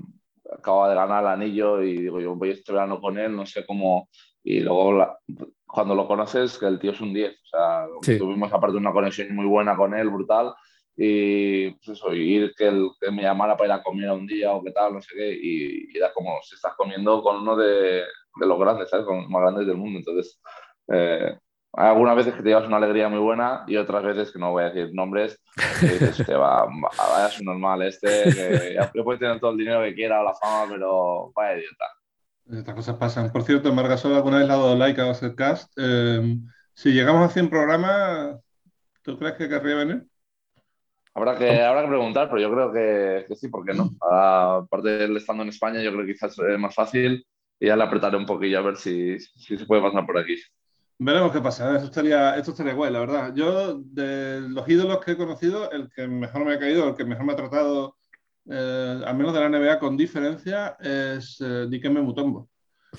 [0.57, 3.65] acaba de ganar el anillo y digo, yo voy este verano con él, no sé
[3.65, 4.07] cómo.
[4.41, 5.17] Y luego la,
[5.73, 7.31] cuando lo conoces, que el tío es un 10.
[7.31, 7.87] O sea,
[8.19, 10.53] tuvimos aparte una conexión muy buena con él, brutal.
[10.95, 14.51] Y pues eso, ir que, él, que me llamara para ir a comer un día
[14.53, 15.35] o qué tal, no sé qué.
[15.41, 18.03] Y, era como si estás comiendo con uno de,
[18.35, 19.03] de los grandes, ¿sabes?
[19.07, 19.97] Con los más grandes del mundo.
[19.97, 20.39] Entonces,
[20.89, 21.35] eh,
[21.75, 24.51] hay algunas veces que te llevas una alegría muy buena y otras veces que no
[24.51, 25.41] voy a decir nombres,
[25.79, 29.81] que dices, te va, vaya su normal este, que ya puede tener todo el dinero
[29.81, 31.85] que quiera o la fama, pero vaya idiota.
[32.51, 33.31] Estas cosas pasan.
[33.31, 35.71] Por cierto, Margasol alguna vez le ha dado like a Basketcast.
[35.77, 36.37] Eh,
[36.73, 38.37] si llegamos a 100 programas,
[39.01, 40.05] ¿tú crees que querría venir?
[41.13, 43.91] Habrá que, habrá que preguntar, pero yo creo que, que sí, ¿por qué no?
[44.01, 47.25] aparte de él estando en España, yo creo que quizás es más fácil
[47.59, 50.35] y ya le apretaré un poquillo a ver si, si se puede pasar por aquí.
[50.97, 51.75] Veremos qué pasa.
[51.75, 53.33] Esto estaría, esto estaría guay, la verdad.
[53.35, 57.05] Yo, de los ídolos que he conocido, el que mejor me ha caído, el que
[57.05, 57.97] mejor me ha tratado
[58.49, 62.49] eh, al menos de la NBA con diferencia, es eh, Dikembe Mutombo.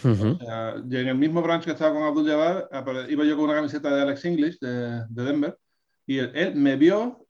[0.02, 2.68] y en el mismo branch que estaba con Abdul Jabbar,
[3.10, 5.56] iba yo con una camiseta de Alex English de, Denver,
[6.06, 7.26] y él, me vio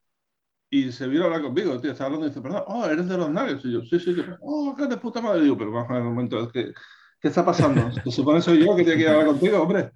[0.71, 3.17] y se vio a hablar conmigo, tío, estaba hablando y dice, perdón, oh, eres de
[3.17, 3.65] los Nuggets.
[3.65, 5.43] Y yo, sí, sí, oh, qué de puta madre.
[5.43, 6.73] Digo, pero vamos a ver un momento, es que,
[7.21, 7.93] ¿qué está pasando?
[7.93, 9.93] Se supone soy yo que tiene que hablar contigo, hombre.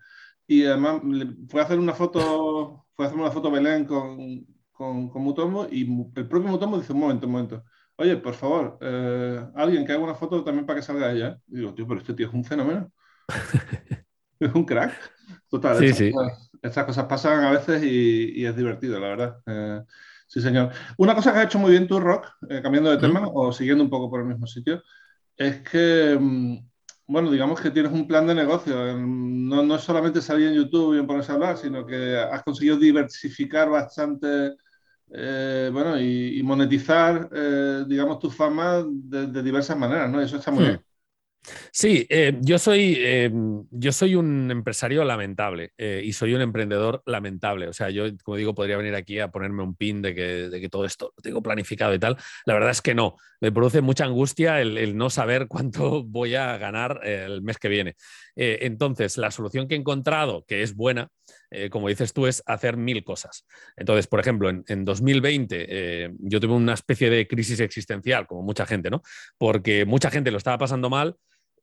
[0.46, 1.02] Y además
[1.48, 5.66] fue a hacer una foto, fue a hacer una foto Belén con, con, con Mutombo
[5.68, 5.82] y
[6.14, 7.64] el propio Mutombo dice, un momento, un momento.
[8.00, 11.36] Oye, por favor, eh, alguien que haga una foto también para que salga ella.
[11.48, 12.92] Y digo, tío, pero este tío es un fenómeno.
[14.38, 14.92] es un crack.
[15.50, 16.12] Total, Sí, estas, sí.
[16.12, 19.38] Cosas, estas cosas pasan a veces y, y es divertido, la verdad.
[19.46, 19.82] Eh,
[20.28, 20.70] sí, señor.
[20.96, 23.82] Una cosa que has hecho muy bien tú, Rock, eh, cambiando de tema o siguiendo
[23.82, 24.80] un poco por el mismo sitio,
[25.36, 26.56] es que, mm,
[27.08, 28.96] bueno, digamos que tienes un plan de negocio.
[28.96, 32.44] No, no es solamente salir en YouTube y en ponerse a hablar, sino que has
[32.44, 34.54] conseguido diversificar bastante,
[35.12, 40.20] eh, bueno, y, y monetizar, eh, digamos, tu fama de, de diversas maneras, ¿no?
[40.20, 40.66] Eso está muy Hmm.
[40.66, 40.84] bien.
[41.72, 43.30] Sí, eh, yo, soy, eh,
[43.70, 47.68] yo soy un empresario lamentable eh, y soy un emprendedor lamentable.
[47.68, 50.60] O sea, yo, como digo, podría venir aquí a ponerme un pin de que, de
[50.60, 52.16] que todo esto lo tengo planificado y tal.
[52.44, 53.16] La verdad es que no.
[53.40, 57.68] Me produce mucha angustia el, el no saber cuánto voy a ganar el mes que
[57.68, 57.94] viene.
[58.36, 61.08] Entonces, la solución que he encontrado, que es buena,
[61.50, 63.46] eh, como dices tú, es hacer mil cosas.
[63.76, 68.42] Entonces, por ejemplo, en, en 2020 eh, yo tuve una especie de crisis existencial, como
[68.42, 69.02] mucha gente, ¿no?
[69.38, 71.16] Porque mucha gente lo estaba pasando mal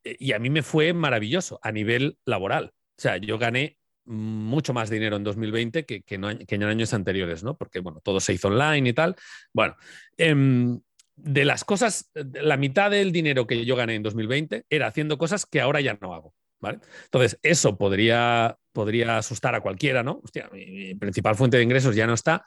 [0.03, 2.71] eh, y a mí me fue maravilloso a nivel laboral.
[2.97, 7.57] O sea, yo gané mucho más dinero en 2020 que, que, en años anteriores, ¿no?
[7.57, 9.15] Porque, bueno, todo se hizo online y tal.
[9.51, 9.75] Bueno,
[10.17, 10.79] eh,
[11.15, 15.45] de las cosas, la mitad del dinero que yo gané en 2020 era haciendo cosas
[15.45, 16.33] que ahora ya no hago.
[16.65, 16.79] ¿Vale?
[17.03, 20.19] Entonces, eso podría, podría asustar a cualquiera, ¿no?
[20.23, 22.43] Hostia, mi, mi principal fuente de ingresos ya no está,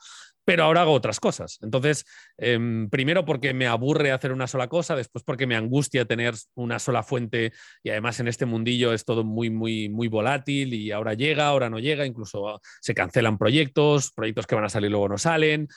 [0.49, 1.59] pero ahora hago otras cosas.
[1.61, 2.07] Entonces,
[2.39, 2.59] eh,
[2.91, 7.03] primero porque me aburre hacer una sola cosa, después porque me angustia tener una sola
[7.03, 11.49] fuente y además en este mundillo es todo muy, muy, muy volátil y ahora llega,
[11.49, 15.69] ahora no llega, incluso se cancelan proyectos, proyectos que van a salir luego no salen.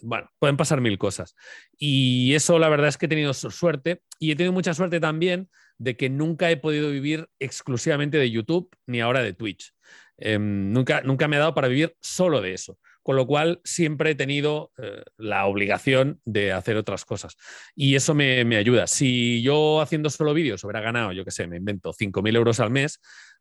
[0.00, 1.34] Bueno, pueden pasar mil cosas.
[1.76, 5.48] Y eso la verdad es que he tenido suerte y he tenido mucha suerte también
[5.76, 9.72] de que nunca he podido vivir exclusivamente de YouTube ni ahora de Twitch.
[10.18, 12.78] Eh, nunca, nunca me ha dado para vivir solo de eso
[13.10, 17.36] con lo cual siempre he tenido eh, la obligación de hacer otras cosas.
[17.74, 18.86] Y eso me, ayuda.
[18.86, 22.70] Si yo haciendo solo vídeos hubiera ganado, yo qué sé, me invento 5.000 euros al
[22.70, 23.00] mes,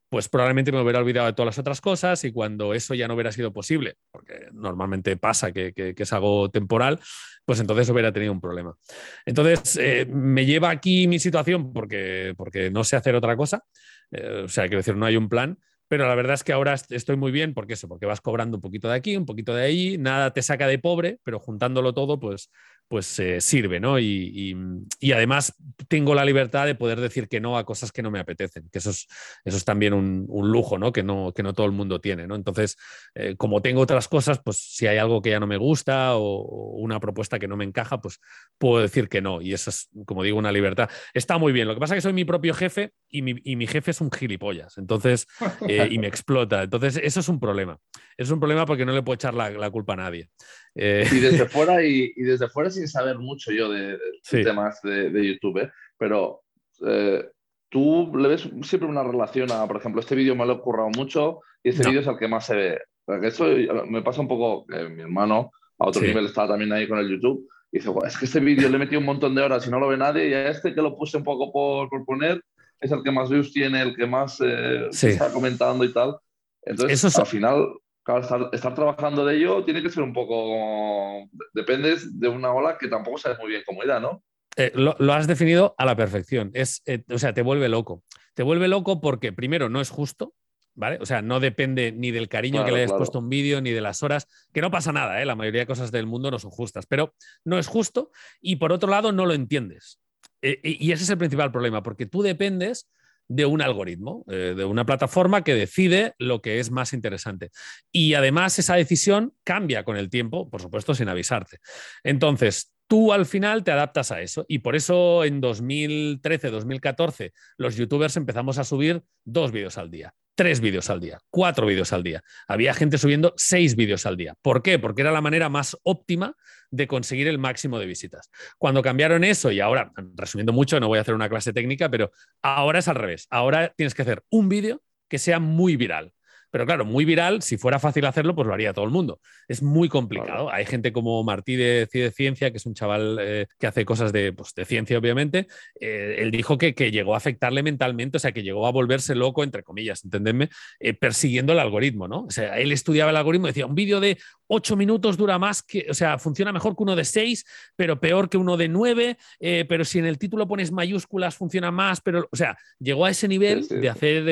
[0.09, 3.13] pues probablemente me hubiera olvidado de todas las otras cosas y cuando eso ya no
[3.13, 6.99] hubiera sido posible, porque normalmente pasa que es algo temporal,
[7.45, 8.75] pues entonces hubiera tenido un problema.
[9.23, 13.63] Entonces, eh, me lleva aquí mi situación porque, porque no sé hacer otra cosa,
[14.09, 16.75] eh, o sea, quiero decir, no hay un plan, pero la verdad es que ahora
[16.89, 19.65] estoy muy bien porque eso, porque vas cobrando un poquito de aquí, un poquito de
[19.65, 22.51] allí, nada te saca de pobre, pero juntándolo todo, pues,
[22.89, 23.99] pues eh, sirve, ¿no?
[23.99, 24.55] Y, y,
[24.99, 25.53] y, además
[25.87, 28.79] tengo la libertad de poder decir que no a cosas que no me apetecen, que
[28.79, 29.07] eso es,
[29.45, 30.91] eso es también un, un lujo, ¿no?
[30.91, 31.31] Que, ¿no?
[31.31, 32.33] que no todo el mundo tiene, ¿no?
[32.33, 32.77] Entonces,
[33.13, 36.41] eh, como tengo otras cosas, pues si hay algo que ya no me gusta o,
[36.41, 38.19] o, una propuesta que no me encaja, pues
[38.57, 39.39] puedo decir que no.
[39.39, 40.89] Y eso es, como digo, una libertad.
[41.13, 41.67] Está muy bien.
[41.67, 44.01] Lo que pasa es que soy mi propio jefe y mi, y mi jefe es
[44.01, 44.79] un gilipollas.
[44.79, 45.27] Entonces,
[45.67, 46.63] eh, y me explota.
[46.63, 47.77] Entonces, eso es un problema.
[48.17, 50.29] Es un problema porque no le puedo echar la, la culpa a nadie.
[50.75, 54.43] Y desde fuera, y, y, desde fuera sin saber mucho yo de, de sí.
[54.43, 55.71] temas de, de, YouTube, ¿eh?
[55.97, 56.41] pero
[56.85, 57.25] eh,
[57.69, 60.89] tú le ves siempre una relación a, por ejemplo, este vídeo me lo he currado
[60.89, 61.89] mucho y este no.
[61.89, 62.81] vídeo es el que más se ve.
[63.05, 63.45] Porque esto
[63.87, 66.07] me pasa un poco, eh, mi hermano a otro sí.
[66.07, 68.79] nivel está también ahí con el YouTube y dice, es que este vídeo le he
[68.79, 70.97] metido un montón de horas y no lo ve nadie y a este que lo
[70.97, 72.43] puse un poco por, por poner
[72.79, 75.07] es el que más views tiene, el que más eh, sí.
[75.07, 76.17] está comentando y tal.
[76.61, 77.67] Entonces, Eso al final,
[78.09, 81.29] claro, estar, estar, trabajando de ello tiene que ser un poco.
[81.53, 84.23] Dependes de una ola que tampoco sabes muy bien cómo irá, ¿no?
[84.55, 86.51] Eh, lo, lo, has definido a la perfección.
[86.53, 88.03] Es, eh, o sea, te vuelve loco.
[88.33, 90.33] Te vuelve loco porque, primero, no es justo.
[90.75, 90.97] ¿Vale?
[91.01, 92.99] O sea, no depende ni del cariño claro, que le hayas claro.
[92.99, 95.25] puesto un vídeo, ni de las horas, que no pasa nada, ¿eh?
[95.25, 98.71] la mayoría de cosas del mundo no son justas, pero no es justo y por
[98.71, 99.99] otro lado no lo entiendes.
[100.41, 102.87] Eh, y ese es el principal problema, porque tú dependes
[103.29, 107.51] de un algoritmo, eh, de una plataforma que decide lo que es más interesante.
[107.91, 111.59] Y además esa decisión cambia con el tiempo, por supuesto, sin avisarte.
[112.03, 114.45] Entonces, tú al final te adaptas a eso.
[114.49, 120.15] Y por eso en 2013, 2014, los youtubers empezamos a subir dos vídeos al día,
[120.35, 122.23] tres vídeos al día, cuatro vídeos al día.
[122.47, 124.33] Había gente subiendo seis vídeos al día.
[124.41, 124.79] ¿Por qué?
[124.79, 126.35] Porque era la manera más óptima
[126.71, 128.29] de conseguir el máximo de visitas.
[128.57, 132.11] Cuando cambiaron eso, y ahora, resumiendo mucho, no voy a hacer una clase técnica, pero
[132.41, 133.27] ahora es al revés.
[133.29, 136.13] Ahora tienes que hacer un vídeo que sea muy viral.
[136.51, 139.19] Pero claro, muy viral, si fuera fácil hacerlo, pues lo haría todo el mundo.
[139.47, 140.51] Es muy complicado.
[140.51, 144.33] Hay gente como Martí de, Ciencia, que es un chaval eh, que hace cosas de,
[144.33, 145.47] pues, de ciencia, obviamente.
[145.79, 149.13] Eh, él dijo que, que, llegó a afectarle mentalmente, o sea, que llegó a volverse
[149.13, 152.23] loco, entre comillas, entendedme, eh, persiguiendo el algoritmo, ¿no?
[152.23, 155.61] O sea, él estudiaba el algoritmo y decía, un vídeo de ocho minutos dura más
[155.61, 159.17] que, o sea, funciona mejor que uno de seis, pero peor que uno de nueve,
[159.39, 163.27] pero si en el título pones mayúsculas funciona más, pero, o sea, llegó a ese
[163.27, 164.27] nivel de hacer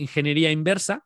[0.00, 1.04] ingeniería inversa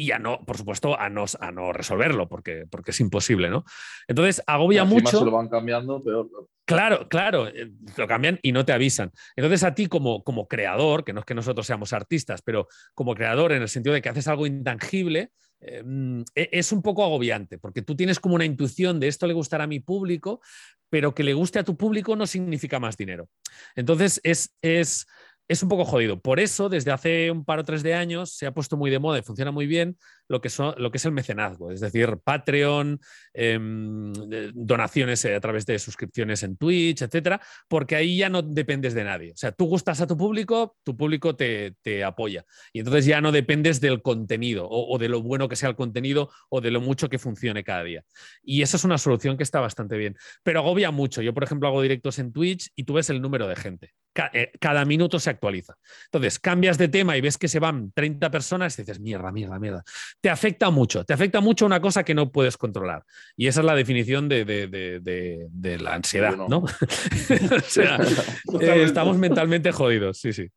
[0.00, 3.64] y a no, por supuesto, a no, a no resolverlo, porque, porque es imposible, ¿no?
[4.06, 5.18] Entonces, agobia mucho.
[5.18, 6.30] Se lo van cambiando, peor.
[6.64, 9.10] Claro, claro, eh, lo cambian y no te avisan.
[9.34, 13.16] Entonces, a ti como, como creador, que no es que nosotros seamos artistas, pero como
[13.16, 17.02] creador en el sentido de que haces algo intangible, eh, mm, e, es un poco
[17.02, 20.40] agobiante, porque tú tienes como una intuición de esto le gustará a mi público,
[20.88, 23.28] pero que le guste a tu público no significa más dinero.
[23.74, 25.06] Entonces, es, es
[25.48, 26.20] es un poco jodido.
[26.20, 28.98] Por eso, desde hace un par o tres de años, se ha puesto muy de
[28.98, 29.96] moda y funciona muy bien
[30.28, 33.00] lo que, lo que es el mecenazgo, es decir, Patreon,
[33.32, 34.12] em,
[34.54, 39.04] donaciones eh, a través de suscripciones en Twitch, etcétera, porque ahí ya no dependes de
[39.04, 39.32] nadie.
[39.32, 42.44] O sea, tú gustas a tu público, tu público te, apoya.
[42.72, 45.76] Y entonces ya no dependes del contenido o, o, de lo bueno que sea el
[45.76, 48.04] contenido o de lo mucho que funcione cada día.
[48.42, 50.16] Y esa es una solución que está bastante bien.
[50.42, 51.22] Pero agobia mucho.
[51.22, 53.94] Yo, por ejemplo, hago directos en Twitch y tú ves el número de gente.
[54.32, 55.76] Eh, cada minuto se actualiza.
[56.06, 59.58] Entonces, cambias de tema y ves que se van 30 personas y dices, mierda, mierda,
[59.58, 59.84] mierda.
[60.20, 63.04] Te afecta mucho, te afecta mucho una cosa que no puedes controlar.
[63.36, 66.58] Y esa es la definición de, la ansiedad, ¿no?
[66.58, 67.96] o sea,
[68.60, 70.48] eh, estamos mentalmente jodidos, sí, sí.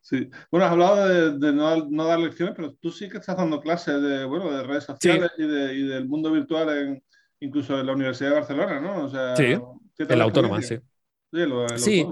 [0.00, 0.28] Sí.
[0.50, 4.24] Bueno, has hablado de, no, dar lecciones, pero tú sí que estás dando clases de,
[4.24, 7.04] bueno, de redes sociales y, del mundo virtual, en,
[7.38, 9.04] incluso en la Universidad de Barcelona, ¿no?
[9.04, 9.56] O sea, sí,
[9.98, 10.76] el autónoma, sí.
[11.32, 11.44] Sí,
[11.76, 12.06] sí.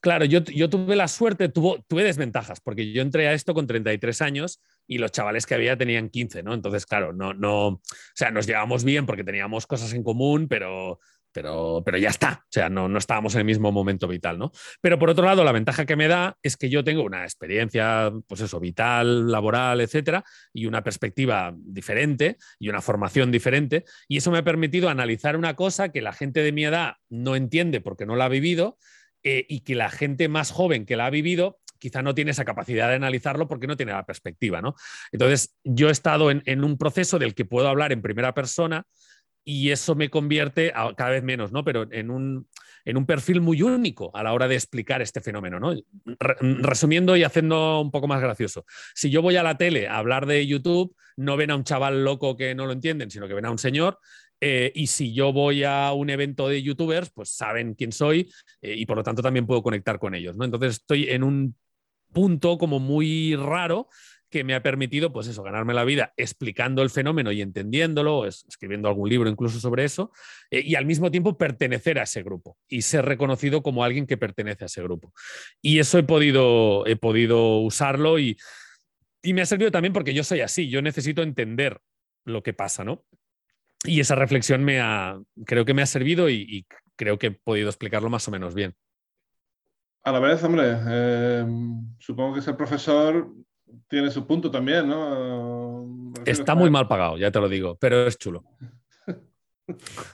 [0.00, 4.60] Claro, yo, tuve la suerte, tuve desventajas, porque yo entré a esto con 33 años
[4.86, 6.54] y los chavales que había tenían 15, ¿no?
[6.54, 7.80] Entonces, claro, no, no, o
[8.14, 11.00] sea, nos llevamos bien porque teníamos cosas en común, pero,
[11.32, 14.52] pero, pero ya está, o sea, no, no estábamos en el mismo momento vital, ¿no?
[14.80, 18.12] Pero por otro lado, la ventaja que me da es que yo tengo una experiencia,
[18.28, 24.30] pues eso, vital, laboral, etcétera, y una perspectiva diferente y una formación diferente, y eso
[24.30, 28.06] me ha permitido analizar una cosa que la gente de mi edad no entiende porque
[28.06, 28.78] no la ha vivido
[29.22, 32.44] eh, y que la gente más joven que la ha vivido quizá no tiene esa
[32.44, 34.74] capacidad de analizarlo porque no tiene la perspectiva, ¿no?
[35.12, 38.84] Entonces, yo he estado en, un proceso del que puedo hablar en primera persona
[39.44, 41.64] y eso me convierte, cada vez menos, ¿no?
[41.64, 42.48] Pero en un,
[42.84, 45.74] en un perfil muy único a la hora de explicar este fenómeno, ¿no?
[46.40, 48.66] resumiendo y haciendo un poco más gracioso.
[48.94, 52.04] Si yo voy a la tele a hablar de YouTube, no ven a un chaval
[52.04, 53.98] loco que no lo entienden, sino que ven a un señor
[54.40, 58.74] eh, y si yo voy a un evento de youtubers, pues saben quién soy eh,
[58.76, 60.36] y por lo tanto también puedo conectar con ellos.
[60.36, 60.44] ¿no?
[60.44, 61.56] Entonces estoy en un
[62.12, 63.88] punto como muy raro
[64.30, 68.88] que me ha permitido, pues eso, ganarme la vida explicando el fenómeno y entendiéndolo, escribiendo
[68.88, 70.12] algún libro incluso sobre eso,
[70.50, 74.18] eh, y al mismo tiempo pertenecer a ese grupo y ser reconocido como alguien que
[74.18, 75.14] pertenece a ese grupo.
[75.62, 78.36] Y eso he podido, he podido usarlo y,
[79.22, 81.80] y me ha servido también porque yo soy así, yo necesito entender
[82.26, 83.04] lo que pasa, ¿no?
[83.84, 87.68] Y esa reflexión me ha, creo que me ha servido y, creo que he podido
[87.68, 88.74] explicarlo más o menos bien.
[90.02, 91.46] A la vez, hombre, eh,
[91.98, 93.30] supongo que ser profesor
[93.88, 96.12] tiene su punto también, ¿no?
[96.24, 98.44] Está muy mal pagado, ya te lo digo, pero es chulo.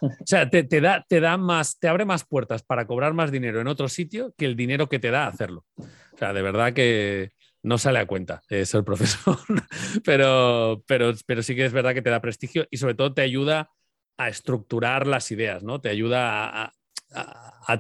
[0.01, 3.61] O sea, te, da, te da más, te abre más puertas para cobrar más dinero
[3.61, 5.65] en otro sitio que el dinero que te da hacerlo.
[5.79, 7.31] O sea, de verdad que,
[7.65, 9.39] no sale a cuenta ser profesor,
[10.05, 13.23] pero, pero, pero sí que es verdad que te da prestigio y sobre todo te
[13.23, 13.71] ayuda
[14.17, 15.81] a estructurar las ideas, ¿no?
[15.81, 16.73] Te ayuda a,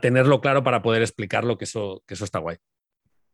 [0.01, 2.57] tenerlo claro para poder explicarlo, que eso, que eso está guay.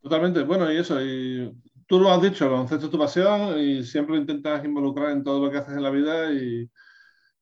[0.02, 1.54] Totalmente, bueno, y eso, y
[1.86, 5.22] tú lo has dicho, el concepto es tu pasión y siempre lo intentas involucrar en
[5.22, 6.68] todo lo que haces en la vida y,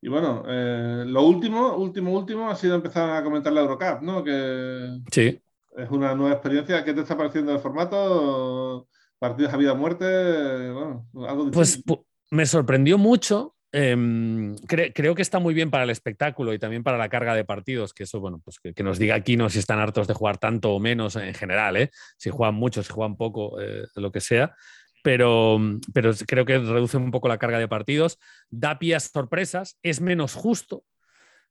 [0.09, 4.23] bueno, eh, lo último, último, último ha sido empezar a comentar la Eurocup, ¿no?
[4.23, 5.41] Que sí.
[5.77, 6.85] es una nueva experiencia.
[6.85, 8.89] ¿Qué te está pareciendo el formato?
[9.19, 11.83] Partidos a vida o muerte, algo Pues
[12.31, 13.55] me sorprendió mucho.
[13.71, 17.45] Em, creo que está muy bien para el espectáculo y también para la carga de
[17.45, 20.39] partidos, que eso, bueno, pues que, nos diga aquí no si están hartos de jugar
[20.39, 21.91] tanto o menos en general, ¿eh?
[22.17, 24.55] si juegan mucho, si juegan poco, eh, lo que sea.
[25.03, 25.59] Pero,
[25.93, 28.19] pero creo que reduce un poco la carga de partidos,
[28.51, 30.85] da pie sorpresas, es menos justo,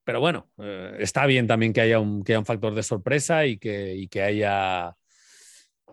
[0.08, 3.46] pero bueno, eh, está bien también que haya un, que haya un factor de sorpresa
[3.46, 4.96] y que, y que haya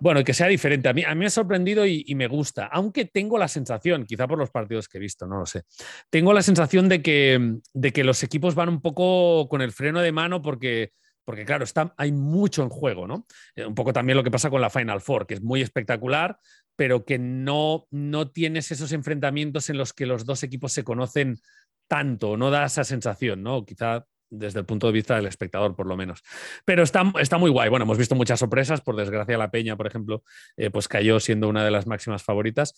[0.01, 0.89] bueno, que sea diferente.
[0.89, 4.27] A mí, a mí me ha sorprendido y, me gusta, aunque tengo la sensación, quizá
[4.27, 5.63] por los partidos que he visto, no lo sé,
[6.11, 10.01] tengo la sensación de que, de que los equipos van un poco con el freno
[10.01, 10.93] de mano porque,
[11.25, 13.27] porque claro, está, hay mucho en juego, ¿no?
[13.55, 16.39] Eh, un poco también lo que pasa con la Final Four, que es muy espectacular,
[16.77, 21.39] pero que no, no tienes esos enfrentamientos en los que los dos equipos se conocen
[21.87, 23.65] tanto, no da esa sensación, ¿no?
[23.65, 24.07] Quizá
[24.39, 26.23] desde el punto de vista del espectador, por lo menos.
[26.65, 27.69] Pero está, está muy guay.
[27.69, 28.81] Bueno, hemos visto muchas sorpresas.
[28.81, 30.23] Por desgracia, la Peña, por ejemplo,
[30.57, 32.75] eh, pues cayó siendo una de las máximas favoritas.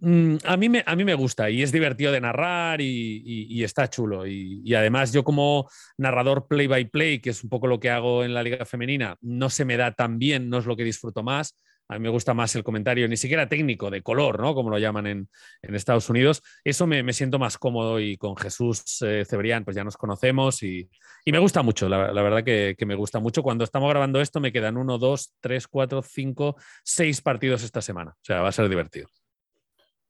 [0.00, 3.88] Mm, a, mí me, a mí me gusta y es divertido de narrar y, está
[3.90, 4.26] chulo.
[4.26, 8.24] Y, además yo como narrador play by play, que es un poco lo que hago
[8.24, 11.22] en la liga femenina, no se me da tan bien, no es lo que disfruto
[11.22, 11.56] más.
[11.88, 14.54] A mí me gusta más el comentario, ni siquiera técnico, de color, ¿no?
[14.54, 15.28] Como lo llaman en,
[15.62, 16.42] Estados Unidos.
[16.62, 20.88] Eso me, siento más cómodo y con Jesús eh, Cebrián, pues ya nos conocemos y,
[21.26, 23.42] me gusta mucho, la, verdad que, que, me gusta mucho.
[23.42, 28.12] Cuando estamos grabando esto me quedan uno, dos, tres, cuatro, cinco, seis partidos esta semana.
[28.12, 29.08] O sea, va a ser divertido.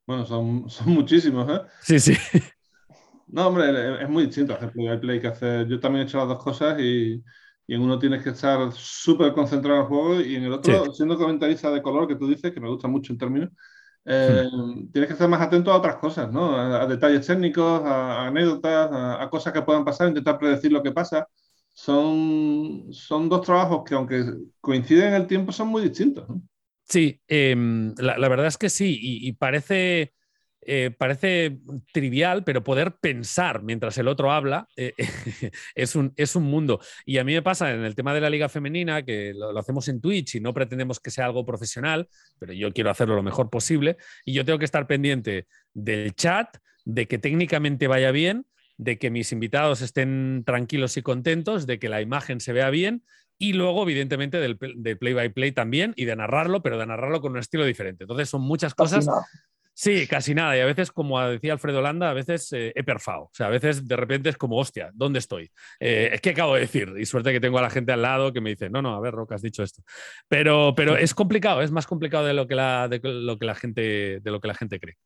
[0.05, 1.61] Bueno, son, son muchísimos, ¿eh?
[1.81, 2.13] Sí, sí.
[3.31, 5.67] No, hombre, es muy distinto hacer play by play que hacer.
[5.67, 7.23] Yo también he hecho las dos cosas y,
[7.69, 10.91] y en uno tienes que estar súper concentrado en el juego y en el otro,
[10.91, 13.49] siendo comentarista de color, que tú dices, que me gusta mucho en términos,
[14.05, 14.91] eh, hmm.
[14.91, 16.57] tienes que estar más atento a otras cosas, ¿no?
[16.57, 21.27] A, detalles técnicos, a, anécdotas, a, cosas que puedan pasar, intentar predecir lo que pasa.
[21.71, 24.25] Son, son dos trabajos que, aunque
[24.59, 26.27] coinciden en el tiempo, son muy distintos.
[26.27, 26.41] ¿no?
[26.85, 30.15] Sí, em, la, verdad es que sí, y, parece,
[30.71, 31.57] eh, parece
[31.91, 34.93] trivial, pero poder pensar mientras el otro habla eh,
[35.75, 36.79] es, un, es, un, mundo.
[37.07, 39.87] Y a mí me pasa en el tema de la liga femenina, que lo, hacemos
[39.87, 42.07] en Twitch y no pretendemos que sea algo profesional,
[42.37, 46.57] pero yo quiero hacerlo lo mejor posible, y yo tengo que estar pendiente del chat,
[46.85, 48.45] de que técnicamente vaya bien,
[48.77, 53.01] de que mis invitados estén tranquilos y contentos, de que la imagen se vea bien
[53.39, 57.31] y luego, evidentemente, del, play by play también y de narrarlo, pero de narrarlo con
[57.31, 58.03] un estilo diferente.
[58.03, 59.07] Entonces, son muchas cosas.
[59.81, 60.57] Sí, casi nada.
[60.57, 63.21] Y a veces, como decía Alfredo Landa, a veces eh, he perfado.
[63.21, 65.49] O sea, a veces de repente es como, hostia, ¿dónde estoy?
[65.79, 66.93] Eh, es que acabo de decir.
[66.99, 68.99] Y suerte que tengo a la gente al lado que me dice, no, no, a
[68.99, 69.81] ver, Roca, has dicho esto.
[70.27, 73.55] Pero, pero es complicado, es más complicado de lo que la, de lo que la,
[73.55, 74.97] gente, de lo que la gente cree.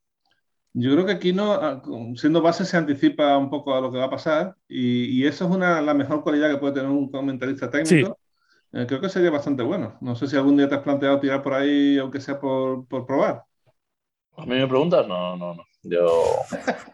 [0.72, 1.80] Yo creo que aquí no, ah,
[2.16, 5.52] siendo base, se anticipa un poco a lo que va a pasar y, eso es
[5.52, 8.18] una, la mejor cualidad que puede tener un comentarista técnico.
[8.72, 9.98] Eh, creo que sería bastante bueno.
[10.00, 13.06] No sé si algún día te has planteado tirar por ahí, aunque sea por, por
[13.06, 13.44] probar.
[14.36, 15.06] ¿A mí me preguntas?
[15.06, 15.64] No, no, no.
[15.82, 16.22] Yo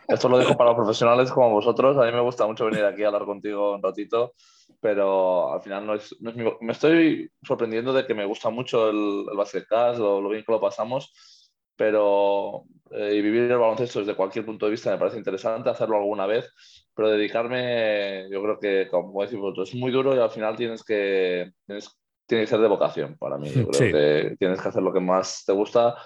[0.08, 1.96] esto lo dejo para los profesionales como vosotros.
[1.96, 4.34] A mí me gusta mucho venir aquí a hablar contigo un ratito,
[4.80, 6.44] pero al final no es, no es mi...
[6.60, 10.52] Me estoy sorprendiendo de que me gusta mucho el, el basketcast, lo, lo bien que
[10.52, 11.12] lo pasamos,
[11.76, 15.96] pero eh, y vivir el baloncesto desde cualquier punto de vista me parece interesante, hacerlo
[15.96, 16.52] alguna vez,
[16.94, 20.84] pero dedicarme, yo creo que, como decís vosotros, es muy duro y al final tienes
[20.84, 23.48] que, tienes, tiene que ser de vocación para mí.
[23.48, 25.96] Yo creo que tienes que hacer lo que más te gusta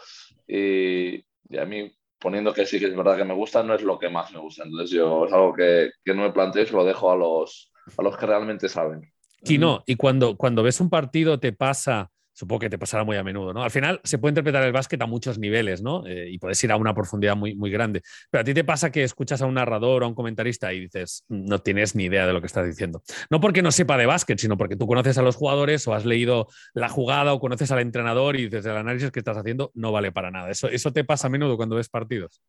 [0.46, 1.16] y,
[1.48, 3.98] y, a mí, poniendo que sí que es verdad que me gusta, no es lo
[3.98, 4.64] que más me gusta.
[4.64, 7.72] Entonces yo es algo que, que no me planteo y se lo dejo a los,
[7.96, 9.12] a los que realmente saben.
[9.42, 13.16] Y no, y cuando, cuando ves un partido te pasa supongo que te pasará muy
[13.16, 13.62] a menudo, ¿no?
[13.62, 16.04] Al final se puede interpretar el básquet a muchos niveles, ¿no?
[16.06, 18.02] Eh, y puedes ir a una profundidad muy, muy grande.
[18.30, 20.80] Pero a ti te pasa que escuchas a un narrador o a un comentarista y
[20.80, 23.02] dices, no tienes ni idea de lo que estás diciendo.
[23.30, 26.04] No porque no sepa de básquet, sino porque tú conoces a los jugadores o has
[26.04, 29.92] leído la jugada o conoces al entrenador y dices, el análisis que estás haciendo no
[29.92, 30.50] vale para nada.
[30.50, 32.42] Eso, eso te pasa a menudo cuando ves partidos.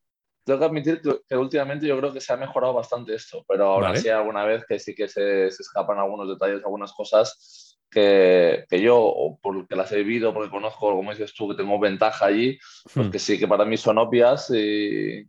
[0.44, 3.96] Tengo que admitir que, últimamente yo creo que se ha mejorado bastante esto, pero ahora
[3.96, 8.82] sí alguna vez que sí que se, se escapan algunos detalles, algunas cosas que, que,
[8.82, 12.60] yo, porque las he vivido, porque conozco, como dices tú, que tengo ventaja allí,
[12.93, 13.10] pues hmm.
[13.10, 15.26] que sí que para mí son obvias y,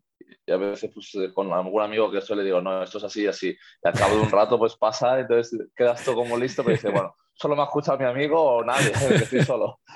[0.49, 3.25] a veces pues, eh, con algún amigo que eso le digo, no, esto es así,
[3.27, 3.51] así.
[3.51, 6.93] Y al cabo de un rato pues pasa, entonces quedas tú como listo, pero dices,
[6.93, 9.81] bueno, solo me ha escuchado mi amigo o nadie, que estoy solo.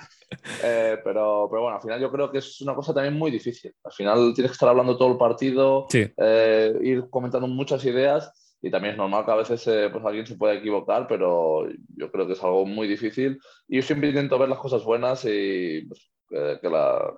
[0.62, 3.74] Eh, pero, pero bueno, al final yo creo que es una cosa también muy difícil.
[3.82, 8.32] Al final tienes que estar hablando todo el partido, eh, ir comentando muchas ideas
[8.62, 12.10] y también es normal que a veces eh, pues alguien se pueda equivocar, pero yo
[12.10, 13.40] creo que es algo muy difícil.
[13.68, 17.12] Y yo siempre intento ver las cosas buenas y pues, que, la,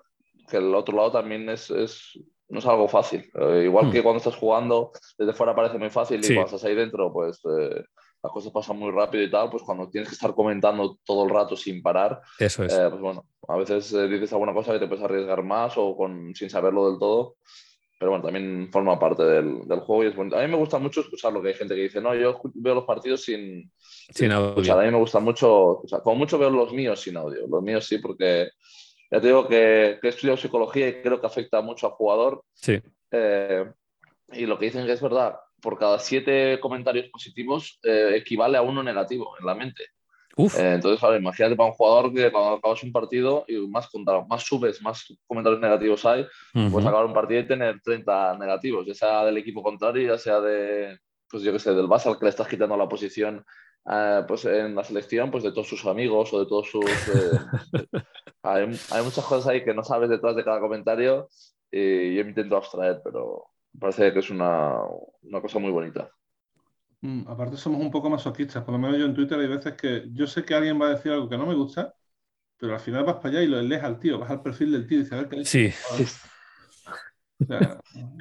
[0.49, 2.19] que, el otro lado también es, es
[2.49, 3.29] no es algo fácil.
[3.35, 4.03] Eh, igual que hmm.
[4.03, 7.85] cuando estás jugando, desde fuera parece muy fácil y cuando estás ahí dentro, pues eh,
[8.23, 11.31] las cosas pasan muy rápido y tal, pues cuando tienes que estar comentando todo el
[11.31, 12.73] rato sin parar, Eso es.
[12.73, 16.49] pues bueno, a veces dices alguna cosa que te puedes arriesgar más o con, sin
[16.49, 17.35] saberlo del todo
[18.03, 20.37] pero bueno, también forma parte del, del, juego y es bueno.
[20.37, 22.75] A mí me gusta mucho escuchar lo que hay gente que dice, no, yo veo
[22.75, 24.75] los partidos sin, sin, audio.
[24.75, 27.47] A mí me gusta mucho, o sea, como mucho veo los míos sin audio.
[27.47, 28.49] Los míos sí, porque
[29.09, 32.43] ya te digo que, que he estudiado psicología y creo que afecta mucho al jugador.
[32.55, 32.83] Sí.
[33.13, 33.71] Eh,
[34.33, 38.63] y lo que dicen que es verdad, por cada siete comentarios positivos eh, equivale a
[38.63, 39.85] uno negativo en la mente.
[40.37, 43.89] Eh, entonces, imagínate para un jugador que cuando acabas un partido y más,
[44.29, 48.95] más subes, más comentarios negativos hay, pues acabar un partido y tener 30 negativos, ya
[48.95, 52.25] sea del equipo contrario, ya sea de, pues yo que sé, del base al que
[52.25, 53.45] le estás quitando la posición
[53.91, 56.85] eh, pues en la selección pues de todos sus amigos o de todos sus...
[58.43, 61.29] hay, muchas cosas ahí que no sabes detrás de cada comentario
[61.71, 63.47] y yo me intento abstraer, pero
[63.79, 64.79] parece que es una,
[65.23, 66.11] una cosa muy bonita.
[67.03, 70.07] Mm, aparte somos un poco masoquistas, por lo menos yo en Twitter hay veces que
[70.13, 71.95] yo sé que alguien va a decir algo que no me gusta,
[72.59, 74.87] pero al final vas para allá y lo lees al tío, vas al perfil del
[74.87, 75.73] tío y dices, a ver qué Sí.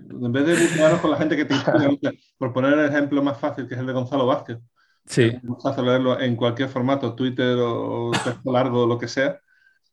[0.10, 1.90] en vez de buscarnos con la gente que te inspira,
[2.38, 4.58] por poner el ejemplo más fácil, que es el de Gonzalo Vázquez,
[5.06, 5.32] sí.
[5.44, 9.40] más fácil leerlo en cualquier formato, Twitter o texto largo o lo que sea,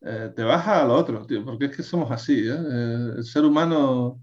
[0.03, 2.53] eh, te vas a lo otro, tío, porque es que somos así, ¿eh?
[2.53, 4.23] Eh, el ser humano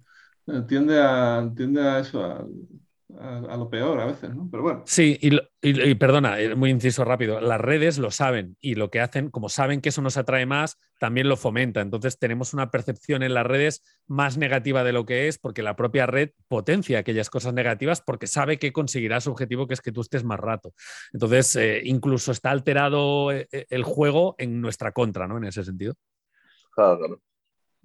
[0.67, 2.45] tiende a, tiende a eso, a,
[3.19, 4.47] a, lo peor a veces, ¿no?
[4.49, 4.83] Pero bueno.
[4.85, 9.29] Sí, y, perdona, eh, muy inciso rápido, las redes lo saben y lo que hacen,
[9.29, 11.81] como saben que eso nos atrae más, también lo fomenta.
[11.81, 15.75] Entonces tenemos una percepción en las redes más negativa de lo que es porque la
[15.75, 19.91] propia red potencia aquellas cosas negativas porque sabe que conseguirá su objetivo, que es que
[19.91, 20.73] tú estés más rato.
[21.13, 25.37] Entonces, eh, incluso está alterado eh, el juego en nuestra contra, ¿no?
[25.37, 25.95] En ese sentido.
[26.71, 27.21] Claro, claro.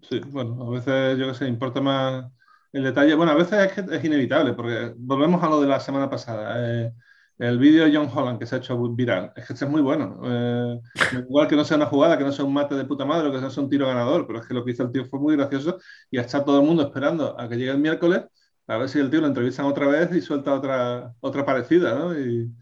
[0.03, 2.25] Sí, bueno, a veces yo que sé, importa más
[2.73, 6.09] el detalle, bueno, a veces es, es inevitable, porque volvemos a lo de la semana
[6.11, 6.55] pasada.
[6.59, 6.93] Eh,
[7.39, 9.81] el vídeo de John Holland que se ha hecho viral, es que este es muy
[9.83, 10.21] bueno.
[10.25, 10.81] Eh,
[11.29, 13.33] igual que no sea una jugada, que no sea un mate de puta madre, o
[13.33, 15.19] que no sea un tiro ganador, pero es que lo que hizo el tío fue
[15.21, 15.79] muy gracioso
[16.11, 18.25] y está todo el mundo esperando a que llegue el miércoles
[18.71, 22.19] a ver si el tío lo entrevistan otra vez y suelta otra, otra parecida, ¿no?
[22.19, 22.53] Y,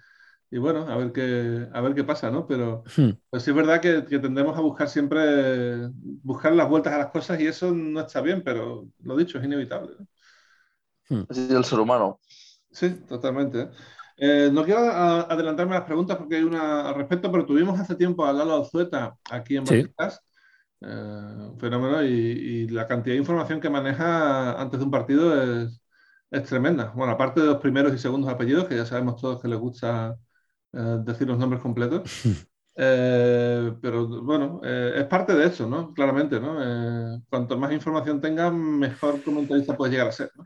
[0.51, 2.47] y bueno, a ver qué, a ver qué pasa, ¿no?
[2.47, 3.11] Pero hmm.
[3.29, 5.89] pues sí es verdad que, que, tendemos a buscar siempre,
[6.23, 9.45] buscar las vueltas a las cosas y eso no está bien, pero lo dicho, es
[9.45, 9.95] inevitable.
[9.99, 10.07] ¿no?
[11.09, 11.27] Hmm.
[11.29, 12.19] Así es el ser humano.
[12.71, 13.69] Sí, totalmente.
[14.17, 17.95] Eh, no quiero adelantarme a las preguntas porque hay una al respecto, pero tuvimos hace
[17.95, 19.75] tiempo a Lalo Alzueta aquí en sí.
[19.75, 25.41] eh, un fenómeno, y, y, la cantidad de información que maneja antes de un partido
[25.41, 25.81] es,
[26.31, 26.93] es tremenda.
[26.97, 30.17] Bueno, aparte de los primeros y segundos apellidos, que ya sabemos todos que les gusta
[30.73, 32.03] eh, decir los nombres completos.
[32.81, 35.93] Eh, pero bueno, eh, es parte de eso, ¿no?
[35.93, 37.21] Claramente, ¿no?
[37.29, 40.45] cuanto más información tenga, mejor comentarista puedes llegar a ser, ¿no?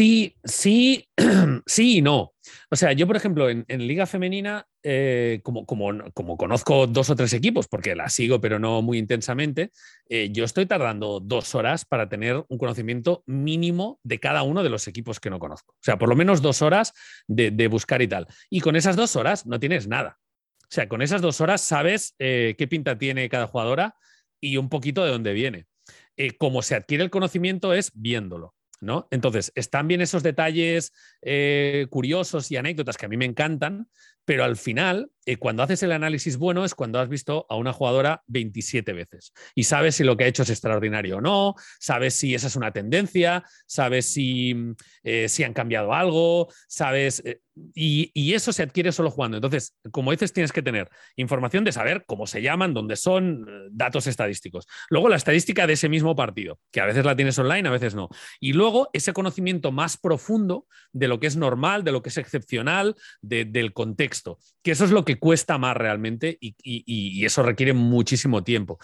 [0.00, 1.06] Sí, sí,
[1.66, 2.32] sí y no.
[2.70, 4.66] O sea, yo, por ejemplo, en, Liga Femenina,
[5.42, 9.72] como, como, como, conozco dos o tres equipos, porque la sigo, pero no muy intensamente,
[10.08, 14.88] yo estoy tardando dos horas para tener un conocimiento mínimo de cada uno de los
[14.88, 15.74] equipos que no conozco.
[15.74, 16.94] O sea, por lo menos dos horas
[17.28, 18.26] de, buscar y tal.
[18.48, 20.18] Y con esas dos horas no tienes nada.
[20.62, 23.96] O sea, con esas dos horas sabes qué pinta tiene cada jugadora
[24.40, 25.66] y un poquito de dónde viene.
[26.38, 28.54] Cómo se adquiere el conocimiento es viéndolo.
[28.80, 29.06] ¿No?
[29.10, 33.88] Entonces, están bien esos detalles eh, curiosos y anécdotas que a mí me encantan,
[34.30, 37.72] pero al final, eh, cuando haces el análisis bueno es cuando has visto a una
[37.72, 42.14] jugadora 27 veces y sabes si lo que ha hecho es extraordinario o no, sabes
[42.14, 44.54] si esa es una tendencia, sabes si,
[45.02, 47.24] eh, si han cambiado algo, sabes...
[47.74, 49.36] Y, eso se adquiere solo jugando.
[49.36, 53.68] Entonces, como dices, tienes que tener información de saber cómo se llaman, dónde son, eh,
[53.72, 54.66] datos estadísticos.
[54.88, 57.94] Luego, la estadística de ese mismo partido, que a veces la tienes online, a veces
[57.94, 58.08] no.
[58.38, 62.16] Y luego, ese conocimiento más profundo de lo que es normal, de lo que es
[62.16, 64.19] excepcional, del contexto,
[64.62, 68.78] que eso es lo que cuesta más realmente y eso requiere muchísimo tiempo.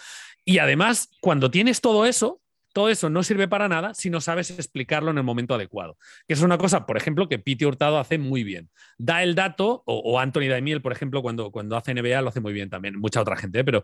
[0.45, 2.41] Y además, cuando tienes todo eso,
[2.77, 5.97] todo eso no sirve para nada si no sabes explicarlo en el momento adecuado.
[6.27, 8.69] Que es una cosa, por ejemplo, que Piti Hurtado hace muy bien.
[8.99, 12.53] Da el dato, o, Anthony Daimiel, por ejemplo, cuando, cuando hace NBA lo hace muy
[12.53, 13.63] bien también, mucha otra gente, ¿eh?
[13.63, 13.81] pero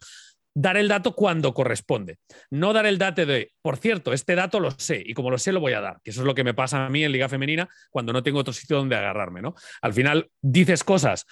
[0.56, 2.18] dar el dato cuando corresponde.
[2.50, 5.52] No dar el dato de, por cierto, este dato lo sé y como lo sé
[5.52, 7.30] lo voy a dar, que eso es lo que me pasa a mí en Liga
[7.30, 9.56] Femenina cuando no tengo otro sitio donde agarrarme, ¿no?
[9.82, 11.26] Al final dices cosas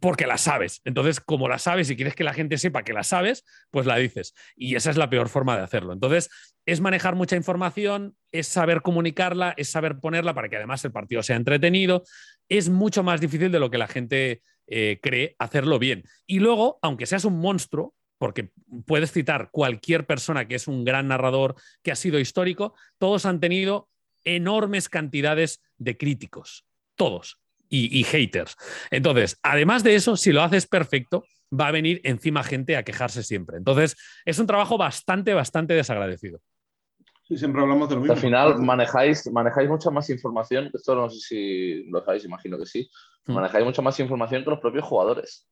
[0.00, 0.80] porque la sabes.
[0.84, 3.96] Entonces, como la sabes y quieres que la gente sepa que la sabes, pues la
[3.96, 4.34] dices.
[4.56, 5.92] Y esa es la peor forma de hacerlo.
[5.92, 6.30] Entonces,
[6.66, 11.22] es manejar mucha información, es saber comunicarla, es saber ponerla para que además el partido
[11.22, 12.02] sea entretenido.
[12.48, 16.04] Es mucho más difícil de lo que la gente eh, cree hacerlo bien.
[16.26, 18.50] Y luego, aunque seas un monstruo, porque
[18.86, 23.40] puedes citar cualquier persona que es un gran narrador, que ha sido histórico, todos han
[23.40, 23.88] tenido
[24.24, 26.66] enormes cantidades de críticos.
[26.96, 27.40] Todos
[27.70, 28.56] y, haters.
[28.90, 33.22] Entonces, además de eso, si lo haces perfecto, va a venir encima gente a quejarse
[33.22, 33.56] siempre.
[33.56, 36.40] Entonces, es un trabajo bastante, bastante desagradecido.
[37.24, 38.14] Sí, siempre hablamos de lo mismo.
[38.14, 42.64] Al final manejáis, manejáis mucha más información, esto no sé si lo sabéis, imagino que
[42.64, 42.90] sí,
[43.26, 43.34] hmm.
[43.34, 45.46] manejáis mucha más información que los propios jugadores.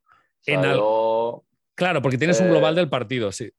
[1.77, 3.51] Claro, porque tienes un global eh, del partido, sí.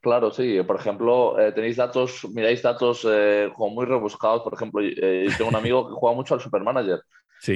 [0.00, 0.60] Claro, sí.
[0.66, 4.42] Por ejemplo, eh, tenéis datos, miráis datos eh, como muy rebuscados.
[4.42, 7.00] Por ejemplo, tengo un amigo que juega mucho al Supermanager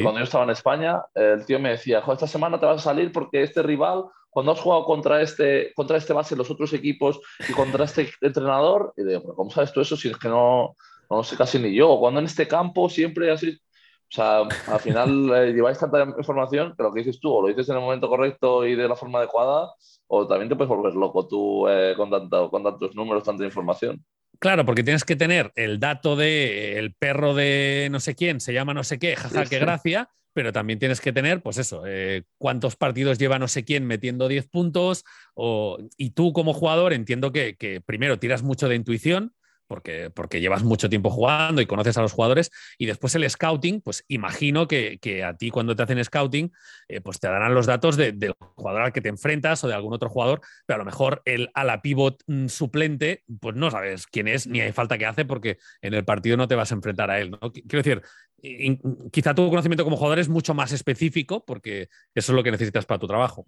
[0.02, 3.10] cuando yo estaba en España, el tío me decía, esta semana te vas a salir
[3.12, 7.52] porque este rival, cuando has jugado contra este, contra este base los otros equipos y
[7.52, 10.76] contra este entrenador, y digo, ¿cómo sabes tú eso si es que no,
[11.08, 11.98] no sé casi ni yo?
[11.98, 13.58] Cuando en este campo siempre así...
[14.10, 17.48] O sea, al final eh, lleváis tanta información que lo que dices tú, o lo
[17.48, 19.72] dices en el momento correcto y de la forma adecuada,
[20.08, 24.04] o también te puedes volver loco tú eh, con, con tantos números, tanta información.
[24.40, 28.52] Claro, porque tienes que tener el dato de el perro de no sé quién, se
[28.52, 32.22] llama no sé qué, jaja, qué gracia, pero también tienes que tener, pues eso, eh,
[32.38, 35.04] cuántos partidos lleva no sé quién metiendo 10 puntos,
[35.34, 39.34] o, y tú como jugador entiendo que, que primero tiras mucho de intuición,
[39.70, 42.50] porque, porque llevas mucho tiempo jugando y conoces a los jugadores.
[42.76, 46.50] Y después el scouting, pues imagino que, a ti cuando te hacen scouting,
[46.88, 49.94] eh, pues te darán los datos del jugador al que te enfrentas o de algún
[49.94, 54.08] otro jugador, pero a lo mejor el a la pivot mm, suplente, pues no sabes
[54.08, 56.74] quién es ni hay falta que hace porque en el partido no te vas a
[56.74, 57.30] enfrentar a él.
[57.30, 57.52] ¿no?
[57.52, 58.02] Quiero decir,
[59.12, 62.86] quizá tu conocimiento como jugador es mucho más específico porque eso es lo que necesitas
[62.86, 63.46] para tu trabajo.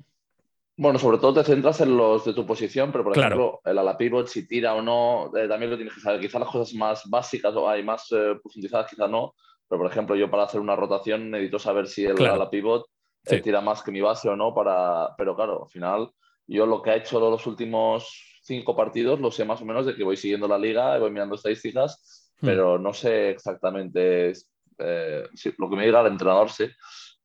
[0.76, 3.96] Bueno, sobre todo te centras en los de tu posición, pero por ejemplo, el ala
[3.96, 6.20] pivot, si tira o no, eh, también lo tienes que saber.
[6.20, 9.34] Quizás las cosas más básicas o hay más eh, profundizadas, quizás no.
[9.68, 12.86] Pero por ejemplo, yo para hacer una rotación necesito saber si el ala pivot
[13.26, 14.54] eh, tira más que mi base o no.
[14.54, 15.14] Para...
[15.16, 16.10] Pero claro, al final,
[16.46, 19.94] yo lo que he hecho los últimos cinco partidos lo sé más o menos de
[19.94, 22.46] que voy siguiendo la liga, voy mirando estadísticas, hmm.
[22.46, 24.32] pero no sé exactamente
[24.78, 26.66] lo que me diga el entrenador, sí.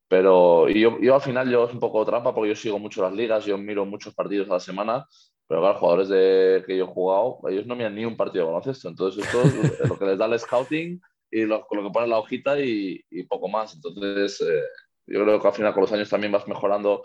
[0.07, 3.13] Pero yo, yo al final yo es un poco trampa porque yo sigo mucho las
[3.13, 5.05] ligas, yo miro muchos partidos a la semana,
[5.47, 8.51] pero claro, jugadores de, que yo he jugado, ellos no miran ni un partido de
[8.51, 8.89] baloncesto.
[8.89, 11.01] Entonces esto es lo que les da el scouting
[11.31, 13.75] y lo, lo que pone la hojita y, y poco más.
[13.75, 14.63] Entonces eh,
[15.07, 17.03] yo creo que al final con los años también vas mejorando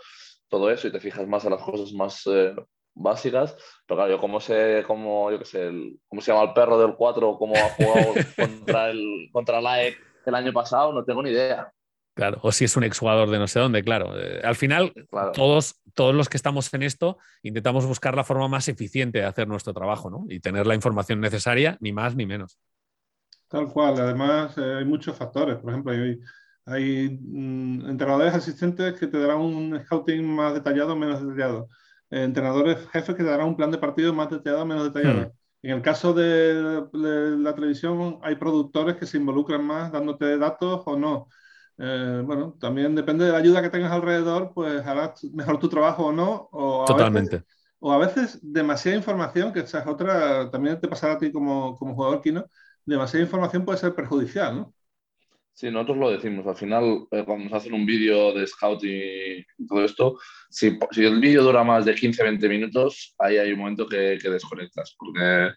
[0.49, 2.55] todo eso y te fijas más en las cosas más eh,
[2.95, 3.57] básicas.
[3.87, 5.71] Pero claro, yo como sé, cómo, yo qué sé,
[6.09, 9.97] cómo se llama el perro del 4, cómo ha jugado contra el, contra la e
[10.25, 11.73] el año pasado, no tengo ni idea.
[12.15, 14.19] Claro, o si es un exjugador de no sé dónde, claro.
[14.19, 14.93] Eh, al final,
[15.33, 19.49] todos, todos los que estamos en esto intentamos buscar la forma más eficiente de hacer
[19.49, 20.27] nuestro trabajo, ¿no?
[20.29, 22.59] Y tener la información necesaria, ni más ni menos.
[23.49, 23.99] Tal cual.
[23.99, 25.57] Además, eh, hay muchos factores.
[25.57, 26.21] Por ejemplo, hay,
[26.67, 31.69] hay mm, entrenadores asistentes que te darán un scouting más detallado o menos detallado.
[32.11, 35.29] Eh, entrenadores jefes que te darán un plan de partido más detallado o menos detallado.
[35.29, 35.33] Hmm.
[35.63, 40.97] En el caso de, la televisión, hay productores que se involucran más dándote datos o
[40.97, 41.29] no.
[41.85, 46.07] Eh, bueno, también depende de la ayuda que tengas alrededor, pues harás mejor tu trabajo
[46.07, 46.49] o no.
[46.53, 47.43] O Totalmente.
[47.81, 51.77] o a veces demasiada información, que esa es otra, también te pasará a ti como,
[51.77, 52.47] como jugador Kino,
[52.87, 54.75] demasiada información puede ser perjudicial, ¿no?
[55.55, 56.47] Sí, nosotros lo decimos.
[56.47, 60.19] Al final, eh, cuando nos hacen un vídeo de scout y todo esto,
[60.49, 64.31] si, si el vídeo dura más de 15-20 minutos, ahí hay un momento que, que
[64.31, 65.51] desconectas, porque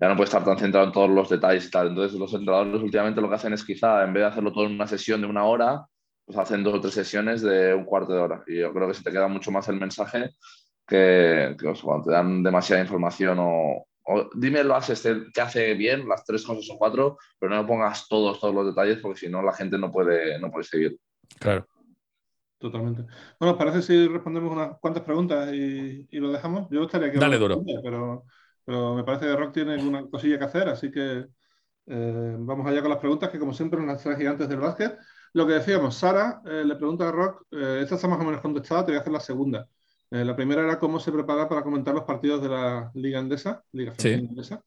[0.00, 1.88] ya no puede estar tan centrado en todos los detalles y tal.
[1.88, 4.72] Entonces, los entrenadores últimamente lo que hacen es quizá, en vez de hacerlo todo en
[4.72, 5.86] una sesión de una hora,
[6.24, 8.42] pues hacen dos o tres sesiones de un cuarto de hora.
[8.46, 10.30] Y yo creo que se te queda mucho más el mensaje
[10.86, 13.86] que, cuando te dan demasiada información o,
[14.34, 18.40] dime lo haces que hace bien, las tres cosas o cuatro, pero no pongas todos,
[18.40, 20.98] todos los detalles porque si no la gente no puede, no puede seguir.
[21.38, 21.66] Claro.
[22.58, 23.04] Totalmente.
[23.38, 26.68] Bueno, parece si respondemos unas cuantas preguntas y, lo dejamos.
[26.70, 27.18] Yo estaría que...
[27.18, 27.62] Dale duro.
[27.82, 28.24] Pero
[28.64, 31.26] pero me parece que Rock tiene una cosilla que hacer, así que
[31.86, 34.96] eh, vamos allá con las preguntas, que como siempre, las tres gigantes del básquet.
[35.32, 38.40] Lo que decíamos, Sara eh, le pregunta a Rock, eh, esta está más o menos
[38.40, 39.68] contestada, te voy a hacer la segunda.
[40.10, 43.92] la primera era cómo se prepara para comentar los partidos de la Liga Endesa, Liga
[43.92, 44.62] Femenina Endesa.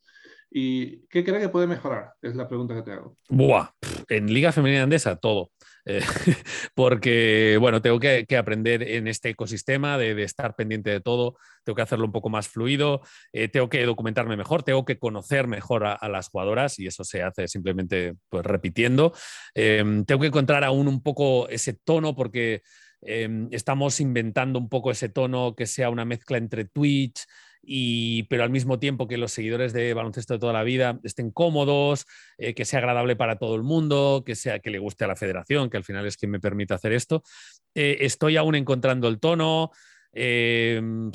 [0.49, 2.13] ¿Y qué cree que puede mejorar?
[2.21, 3.17] Es la pregunta que te hago.
[3.27, 3.69] Buah,
[4.07, 5.51] en Liga Femenina Andesa todo.
[5.85, 6.01] Eh,
[6.75, 11.81] porque, bueno, tengo que, aprender en este ecosistema de, estar pendiente de todo, tengo que
[11.81, 16.09] hacerlo un poco más fluido, eh, tengo que documentarme mejor, tengo que conocer mejor a,
[16.09, 19.13] las jugadoras y eso se hace simplemente pues, repitiendo.
[19.53, 22.61] Em, tengo que encontrar aún un poco ese tono porque
[23.01, 27.25] em, estamos inventando un poco ese tono que sea una mezcla entre Twitch,
[27.65, 31.31] y, pero al mismo tiempo que los seguidores de baloncesto de toda la vida estén
[31.31, 32.05] cómodos,
[32.37, 35.15] eh, que sea agradable para todo el mundo, que, sea, que le guste a la
[35.15, 37.23] federación, que al final es quien me permite hacer esto.
[37.73, 39.71] Eh, estoy aún encontrando el tono.
[40.15, 41.11] Em,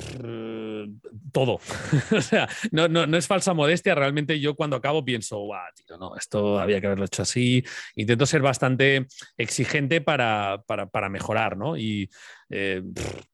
[1.30, 1.60] todo.
[2.16, 3.94] o sea, no, no, no, es falsa modestia.
[3.94, 7.62] Realmente yo cuando acabo pienso, guau, tío, no, esto había que haberlo hecho así.
[7.94, 11.76] Intento ser bastante exigente para, para, para mejorar, ¿no?
[11.76, 12.10] Y
[12.50, 12.82] eh,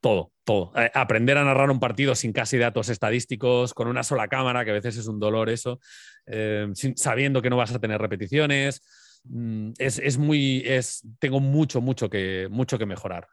[0.00, 4.64] todo, Eh, aprender a narrar un partido sin casi datos estadísticos, con una sola cámara,
[4.64, 5.80] que a veces es un dolor eso,
[6.26, 8.82] eh, sabiendo que no vas a tener repeticiones.
[9.26, 13.28] Mm, es, muy, es, tengo mucho, mucho que, mucho que mejorar.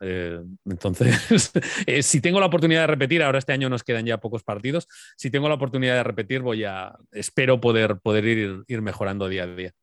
[0.65, 1.51] entonces,
[2.01, 4.87] si tengo la oportunidad de repetir, ahora este año nos quedan ya pocos partidos,
[5.17, 9.43] si tengo la oportunidad de repetir, voy a, espero poder, poder ir, ir mejorando día
[9.43, 9.73] a día.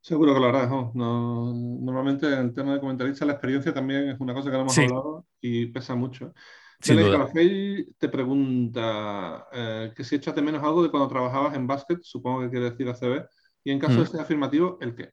[0.00, 1.52] Seguro que lo harás, ¿no?
[1.54, 4.78] Normalmente en el tema de comentarista la experiencia también es una cosa que no hemos
[4.78, 6.32] hablado y pesa mucho.
[6.80, 11.98] Tele te pregunta eh, que si echas de menos algo de cuando trabajabas en básquet,
[12.02, 13.26] supongo que quiere decir ACB,
[13.64, 14.06] y en caso de mm.
[14.06, 15.10] ser afirmativo, ¿el qué?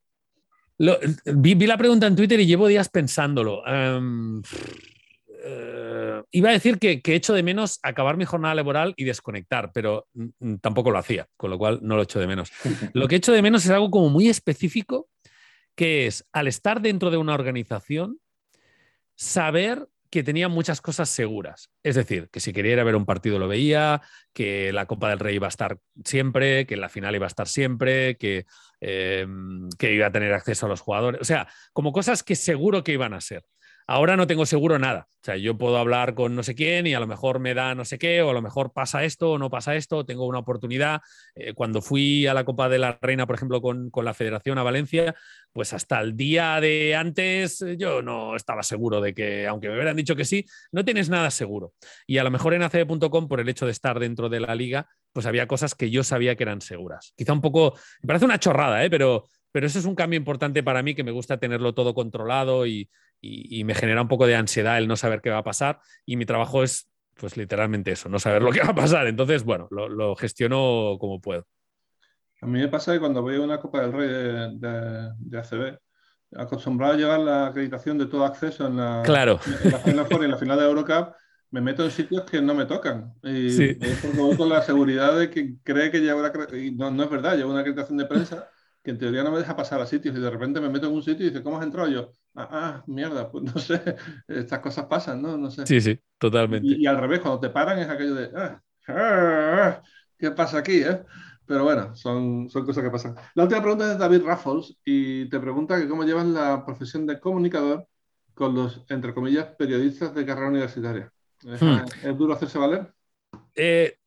[1.25, 3.63] vi, la pregunta en Twitter y llevo días pensándolo.
[3.65, 3.99] Eh,
[6.31, 10.07] iba a decir que, que, echo de menos acabar mi jornada laboral y desconectar, pero
[10.61, 12.51] tampoco lo hacía, con lo cual no lo echo de menos.
[12.93, 15.07] Lo que echo de menos es algo como muy específico,
[15.75, 18.19] que es al estar dentro de una organización,
[19.15, 21.69] saber que tenía muchas cosas seguras.
[21.83, 24.01] Es decir, que si quería ir a ver un partido lo veía,
[24.33, 27.47] que la Copa del Rey iba a estar siempre, que la final iba a estar
[27.47, 28.45] siempre, que,
[28.79, 31.21] em, que iba a tener acceso a los jugadores.
[31.21, 33.43] O sea, como cosas que seguro que iban a ser.
[33.89, 35.07] Ahora no tengo seguro nada.
[35.09, 37.73] O sea, yo puedo hablar con no sé quién y a lo mejor me da
[37.73, 40.39] no sé qué, o a lo mejor pasa esto o no pasa esto, tengo una
[40.39, 40.99] oportunidad.
[41.35, 44.63] Eh, cuando fui a la Copa de la Reina, por ejemplo, con, la Federación a
[44.63, 45.15] Valencia,
[45.53, 49.75] pues hasta el día de antes eh, yo no estaba seguro de que, aunque me
[49.75, 51.73] hubieran dicho que sí, no tienes nada seguro.
[52.05, 54.87] Y a lo mejor en acb.com, por el hecho de estar dentro de la liga,
[55.13, 57.13] pues había cosas que yo sabía que eran seguras.
[57.15, 58.89] Quizá un poco, me parece una chorrada, ¿eh?
[58.89, 62.67] pero, pero eso es un cambio importante para mí que me gusta tenerlo todo controlado
[62.67, 62.89] y,
[63.21, 66.25] me genera un poco de ansiedad el no saber qué va a pasar y mi
[66.25, 69.07] trabajo es pues literalmente eso, no saber lo que va a pasar.
[69.07, 71.45] Entonces, bueno, lo, gestiono como puedo.
[72.41, 75.77] A mí me pasa que cuando voy a una Copa del Rey de, de, ACB,
[76.35, 79.39] acostumbrado a llevar la acreditación de todo acceso en la, claro.
[79.63, 81.13] en la, final, en la final de Eurocup,
[81.49, 83.13] me meto en sitios que no me tocan.
[83.23, 83.77] Y sí.
[84.15, 87.51] voy con la seguridad de que cree que una y no, no es verdad, llevo
[87.51, 88.47] una acreditación de prensa
[88.83, 90.93] que en teoría no me deja pasar a sitios y de repente me meto en
[90.93, 92.11] un sitio y dice, ¿cómo has entrado yo?
[92.39, 93.81] Ah, ah mierda, pues no sé,
[94.27, 95.37] estas cosas pasan, ¿no?
[95.37, 95.65] No sé.
[95.65, 96.67] Sí, sí, totalmente.
[96.67, 99.81] Y, al revés, cuando te paran es aquello de, ah, ah,
[100.19, 100.83] ¿qué pasa aquí?
[100.83, 101.01] Eh?
[101.47, 103.15] Pero bueno, son, son cosas que pasan.
[103.33, 107.07] La última pregunta es de David Raffles y te pregunta que cómo llevas la profesión
[107.07, 107.87] de comunicador
[108.35, 111.11] con los, entre comillas, periodistas de carrera universitaria.
[111.43, 111.85] ¿Es, hmm.
[112.03, 112.93] ¿es duro hacerse valer?
[113.55, 113.97] Eh,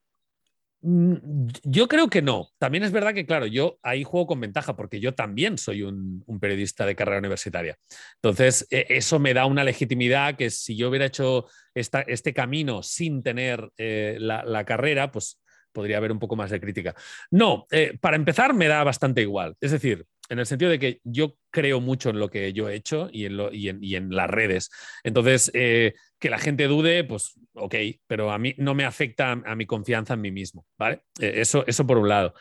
[0.82, 2.48] yo creo que no.
[2.58, 6.24] También es verdad que, claro, yo ahí juego con ventaja porque yo también soy un,
[6.40, 7.76] periodista de carrera universitaria.
[8.16, 13.22] Entonces, e, eso me da una legitimidad que si yo hubiera hecho este camino sin
[13.22, 15.40] tener eh, la, carrera, pues
[15.72, 16.94] podría haber un poco más de crítica.
[17.30, 19.56] No, eh, para empezar me da bastante igual.
[19.60, 22.76] Es decir, en el sentido de que yo creo mucho en lo que yo he
[22.76, 24.70] hecho y en, lo, y en, las redes.
[25.02, 27.74] Entonces, eh, que la gente dude, pues ok,
[28.06, 31.02] pero a mí no me afecta a, mi confianza en mí mismo, ¿vale?
[31.20, 32.34] Eh, eso, eso por un lado.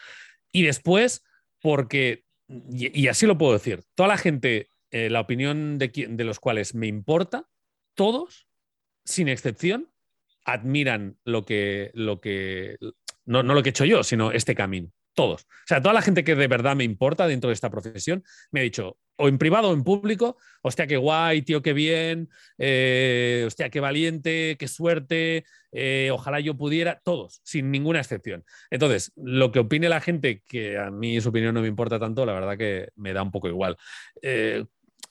[0.52, 1.24] Y después,
[1.60, 6.40] porque, y, así lo puedo decir, toda la gente, eh, la opinión de, de los
[6.40, 7.50] cuales me importa,
[7.96, 8.48] todos,
[9.04, 9.92] sin excepción,
[10.46, 12.78] admiran lo que, lo que
[13.26, 15.42] no, no, lo que he hecho yo, sino este camino todos.
[15.44, 18.62] O sea, toda la gente que de verdad me importa dentro de esta profesión me
[18.62, 23.44] ha dicho, o en privado o en público, hostia, qué guay, tío, qué bien, eh,
[23.46, 25.44] hostia, qué valiente, qué suerte,
[25.74, 28.46] eh, ojalá yo pudiera, todos, sin ninguna excepción.
[28.70, 32.26] Entonces, lo que opine la gente, que a mí su opinión no me importa tanto,
[32.26, 33.78] la verdad que me da un poco igual.
[34.22, 34.64] Eh,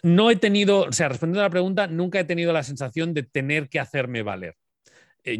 [0.02, 3.24] no he tenido, o sea, respondiendo a la pregunta, nunca he tenido la sensación de
[3.24, 4.56] tener que hacerme valer.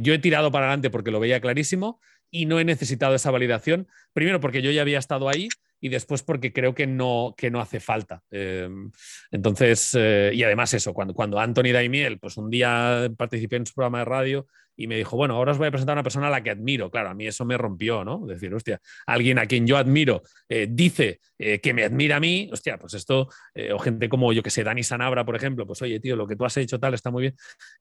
[0.01, 2.01] yo he tirado para adelante porque lo veía clarísimo
[2.31, 5.49] y no he necesitado esa validación, primero porque yo ya había estado ahí
[5.81, 8.23] y después porque creo que no, que no hace falta.
[8.31, 8.91] Em,
[9.31, 13.75] entonces, eh, y además eso, cuando, cuando Anthony Daimiel, pues un día participé en su
[13.75, 16.29] programa de radio y me dijo, bueno, ahora os voy a presentar a una persona
[16.29, 16.91] a la que admiro.
[16.91, 18.25] Claro, a mí eso me rompió, ¿no?
[18.27, 22.49] Decir, hostia, alguien a quien yo admiro eh, dice eh, que me admira a mí,
[22.53, 23.29] hostia, pues esto,
[23.75, 26.37] o gente como yo que sé, Dani Sanabra, por ejemplo, pues oye, tío, lo que
[26.37, 27.37] tú has hecho tal está muy bien.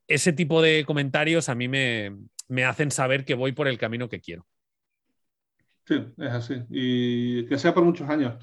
[0.07, 2.15] Ese tipo de comentarios a mí me,
[2.47, 4.45] me hacen saber que voy por el camino que quiero.
[5.87, 6.63] Sí, es así.
[6.69, 8.35] Y que sea por muchos años.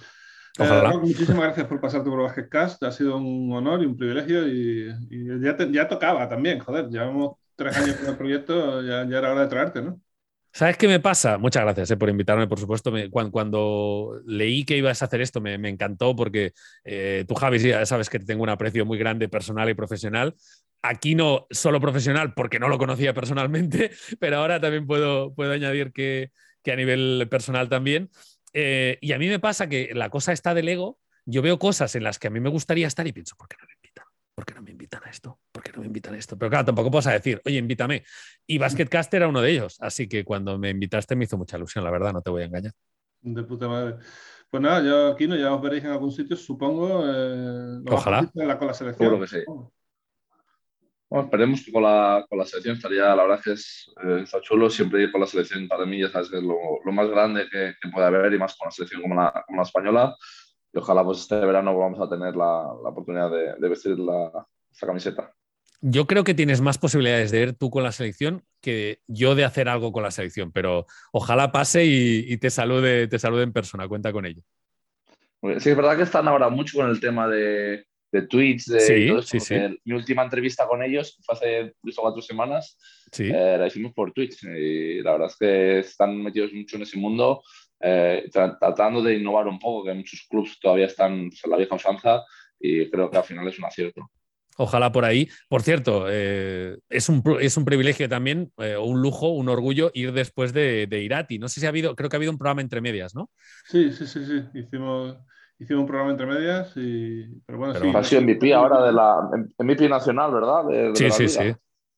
[0.58, 2.82] Eh, muchísimas gracias por pasarte por Cast.
[2.84, 4.48] Ha sido un honor y un privilegio.
[4.48, 4.88] Y,
[5.42, 6.88] ya, ya, tocaba también, joder.
[6.88, 10.00] Llevamos tres años con el proyecto, ya, era hora de traerte, ¿no?
[10.52, 11.36] ¿Sabes qué me pasa?
[11.36, 12.92] Muchas gracias eh, por invitarme, por supuesto.
[13.10, 16.52] cuando, leí que ibas a hacer esto, me, encantó porque
[16.84, 20.34] eh, tú, Javi, ya sabes que tengo un aprecio muy grande personal y profesional.
[20.80, 23.90] Aquí no solo profesional porque no lo conocía personalmente,
[24.20, 26.30] pero ahora también puedo, puedo añadir que,
[26.64, 28.10] que a nivel personal también.
[28.52, 31.94] Eh, y a mí me pasa que la cosa está del ego, yo veo cosas
[31.94, 34.04] en las que a mí me gustaría estar y pienso, ¿por qué no me invitan?
[34.34, 35.38] ¿Por qué no me invitan a esto?
[35.52, 36.36] ¿Por qué no me invitan a esto?
[36.36, 38.04] Pero claro, tampoco puedo decir, oye, invítame.
[38.46, 41.84] Y Basketcast era uno de ellos, así que cuando me invitaste me hizo mucha ilusión,
[41.84, 42.72] la verdad, no te voy a engañar.
[43.20, 43.96] De puta madre.
[44.50, 47.02] Pues nada, yo aquí no, ya os veréis en algún sitio, supongo.
[47.04, 48.30] Eh, Ojalá.
[48.34, 49.20] la, con la selección.
[49.20, 49.38] que sí.
[51.08, 54.40] Bueno, esperemos que con la, con la selección estaría, la verdad que es, eh, está
[54.40, 57.08] chulo, siempre ir con la selección para mí ya sabes que es lo, lo más
[57.08, 60.16] grande que, que, puede haber y más con una selección como la, como la española
[60.72, 64.46] y ojalá pues este verano vamos a tener la, la oportunidad de, de vestir la,
[64.72, 65.32] esta camiseta.
[65.80, 69.44] Yo creo que tienes más posibilidades de ir tú con la selección que yo de
[69.44, 73.52] hacer algo con la selección, pero ojalá pase y, y te, salude, te salude en
[73.52, 74.42] persona, cuenta con ello.
[75.58, 77.84] Sí, es verdad que están ahora mucho con el tema de,
[78.14, 79.54] de tweets, de Sí, todo esto, sí, sí.
[79.54, 82.78] porque Mi última entrevista con ellos fue hace tres o cuatro semanas,
[83.12, 83.24] Sí.
[83.24, 86.98] eh, la hicimos por Twitch y la verdad es que están metidos mucho en ese
[86.98, 87.42] mundo,
[87.80, 91.12] eh, tra- tratando de innovar un poco, que muchos clubes todavía están
[91.44, 92.22] en la vieja usanza
[92.58, 94.10] y creo que al final es un acierto.
[94.56, 95.28] Ojalá por ahí.
[95.48, 99.90] Por cierto, eh, es, un, pr- es un privilegio también, eh, un lujo, un orgullo
[99.94, 101.40] ir después de, de Irati.
[101.40, 103.30] No sé si ha habido, creo que ha habido un programa entre medias, ¿no?
[103.66, 104.42] Sí, sí, sí, sí.
[104.58, 105.16] Hicimos,
[105.58, 107.24] hicimos un programa entre medias y.
[107.46, 107.96] Pero bueno, Pero sí.
[107.96, 109.16] Ha sido MVP ahora de la
[109.58, 110.64] MVP nacional, ¿verdad?
[110.66, 111.42] De- de Sí, la sí, liga.
[111.44, 111.54] sí.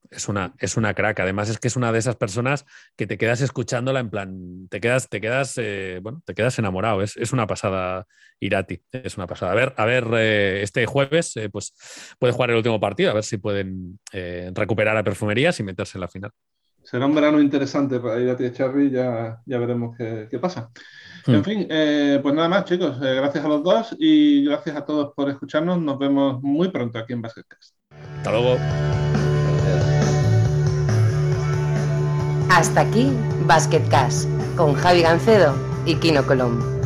[0.09, 1.19] Es una, es una crack.
[1.19, 4.79] Además, es que es una de esas personas que te quedas escuchándola en plan, te
[4.79, 7.01] quedas, te quedas, eh, bueno, te quedas enamorado.
[7.01, 8.07] Es, es una pasada
[8.39, 8.81] Irati.
[8.91, 9.51] Es una pasada.
[9.51, 11.73] A ver, a ver, eh, este jueves, eh, pues
[12.19, 15.97] puede jugar el último partido, a ver si pueden eh, recuperar a Perfumerías y meterse
[15.97, 16.31] en la final.
[16.89, 20.69] Será un verano interesante para ir a Tía Charry, ya, ya veremos qué, qué pasa.
[21.25, 21.35] Hmm.
[21.35, 22.95] En fin, eh, pues nada más, chicos.
[23.03, 25.81] eh, gracias a los dos y gracias a todos por escucharnos.
[25.81, 27.75] Nos vemos muy pronto aquí en Basketcast.
[27.91, 28.57] Hasta luego.
[32.49, 33.11] Hasta aquí
[33.45, 34.23] Basket Cash
[34.55, 36.76] con Javi Gancedo y Kino Colombo.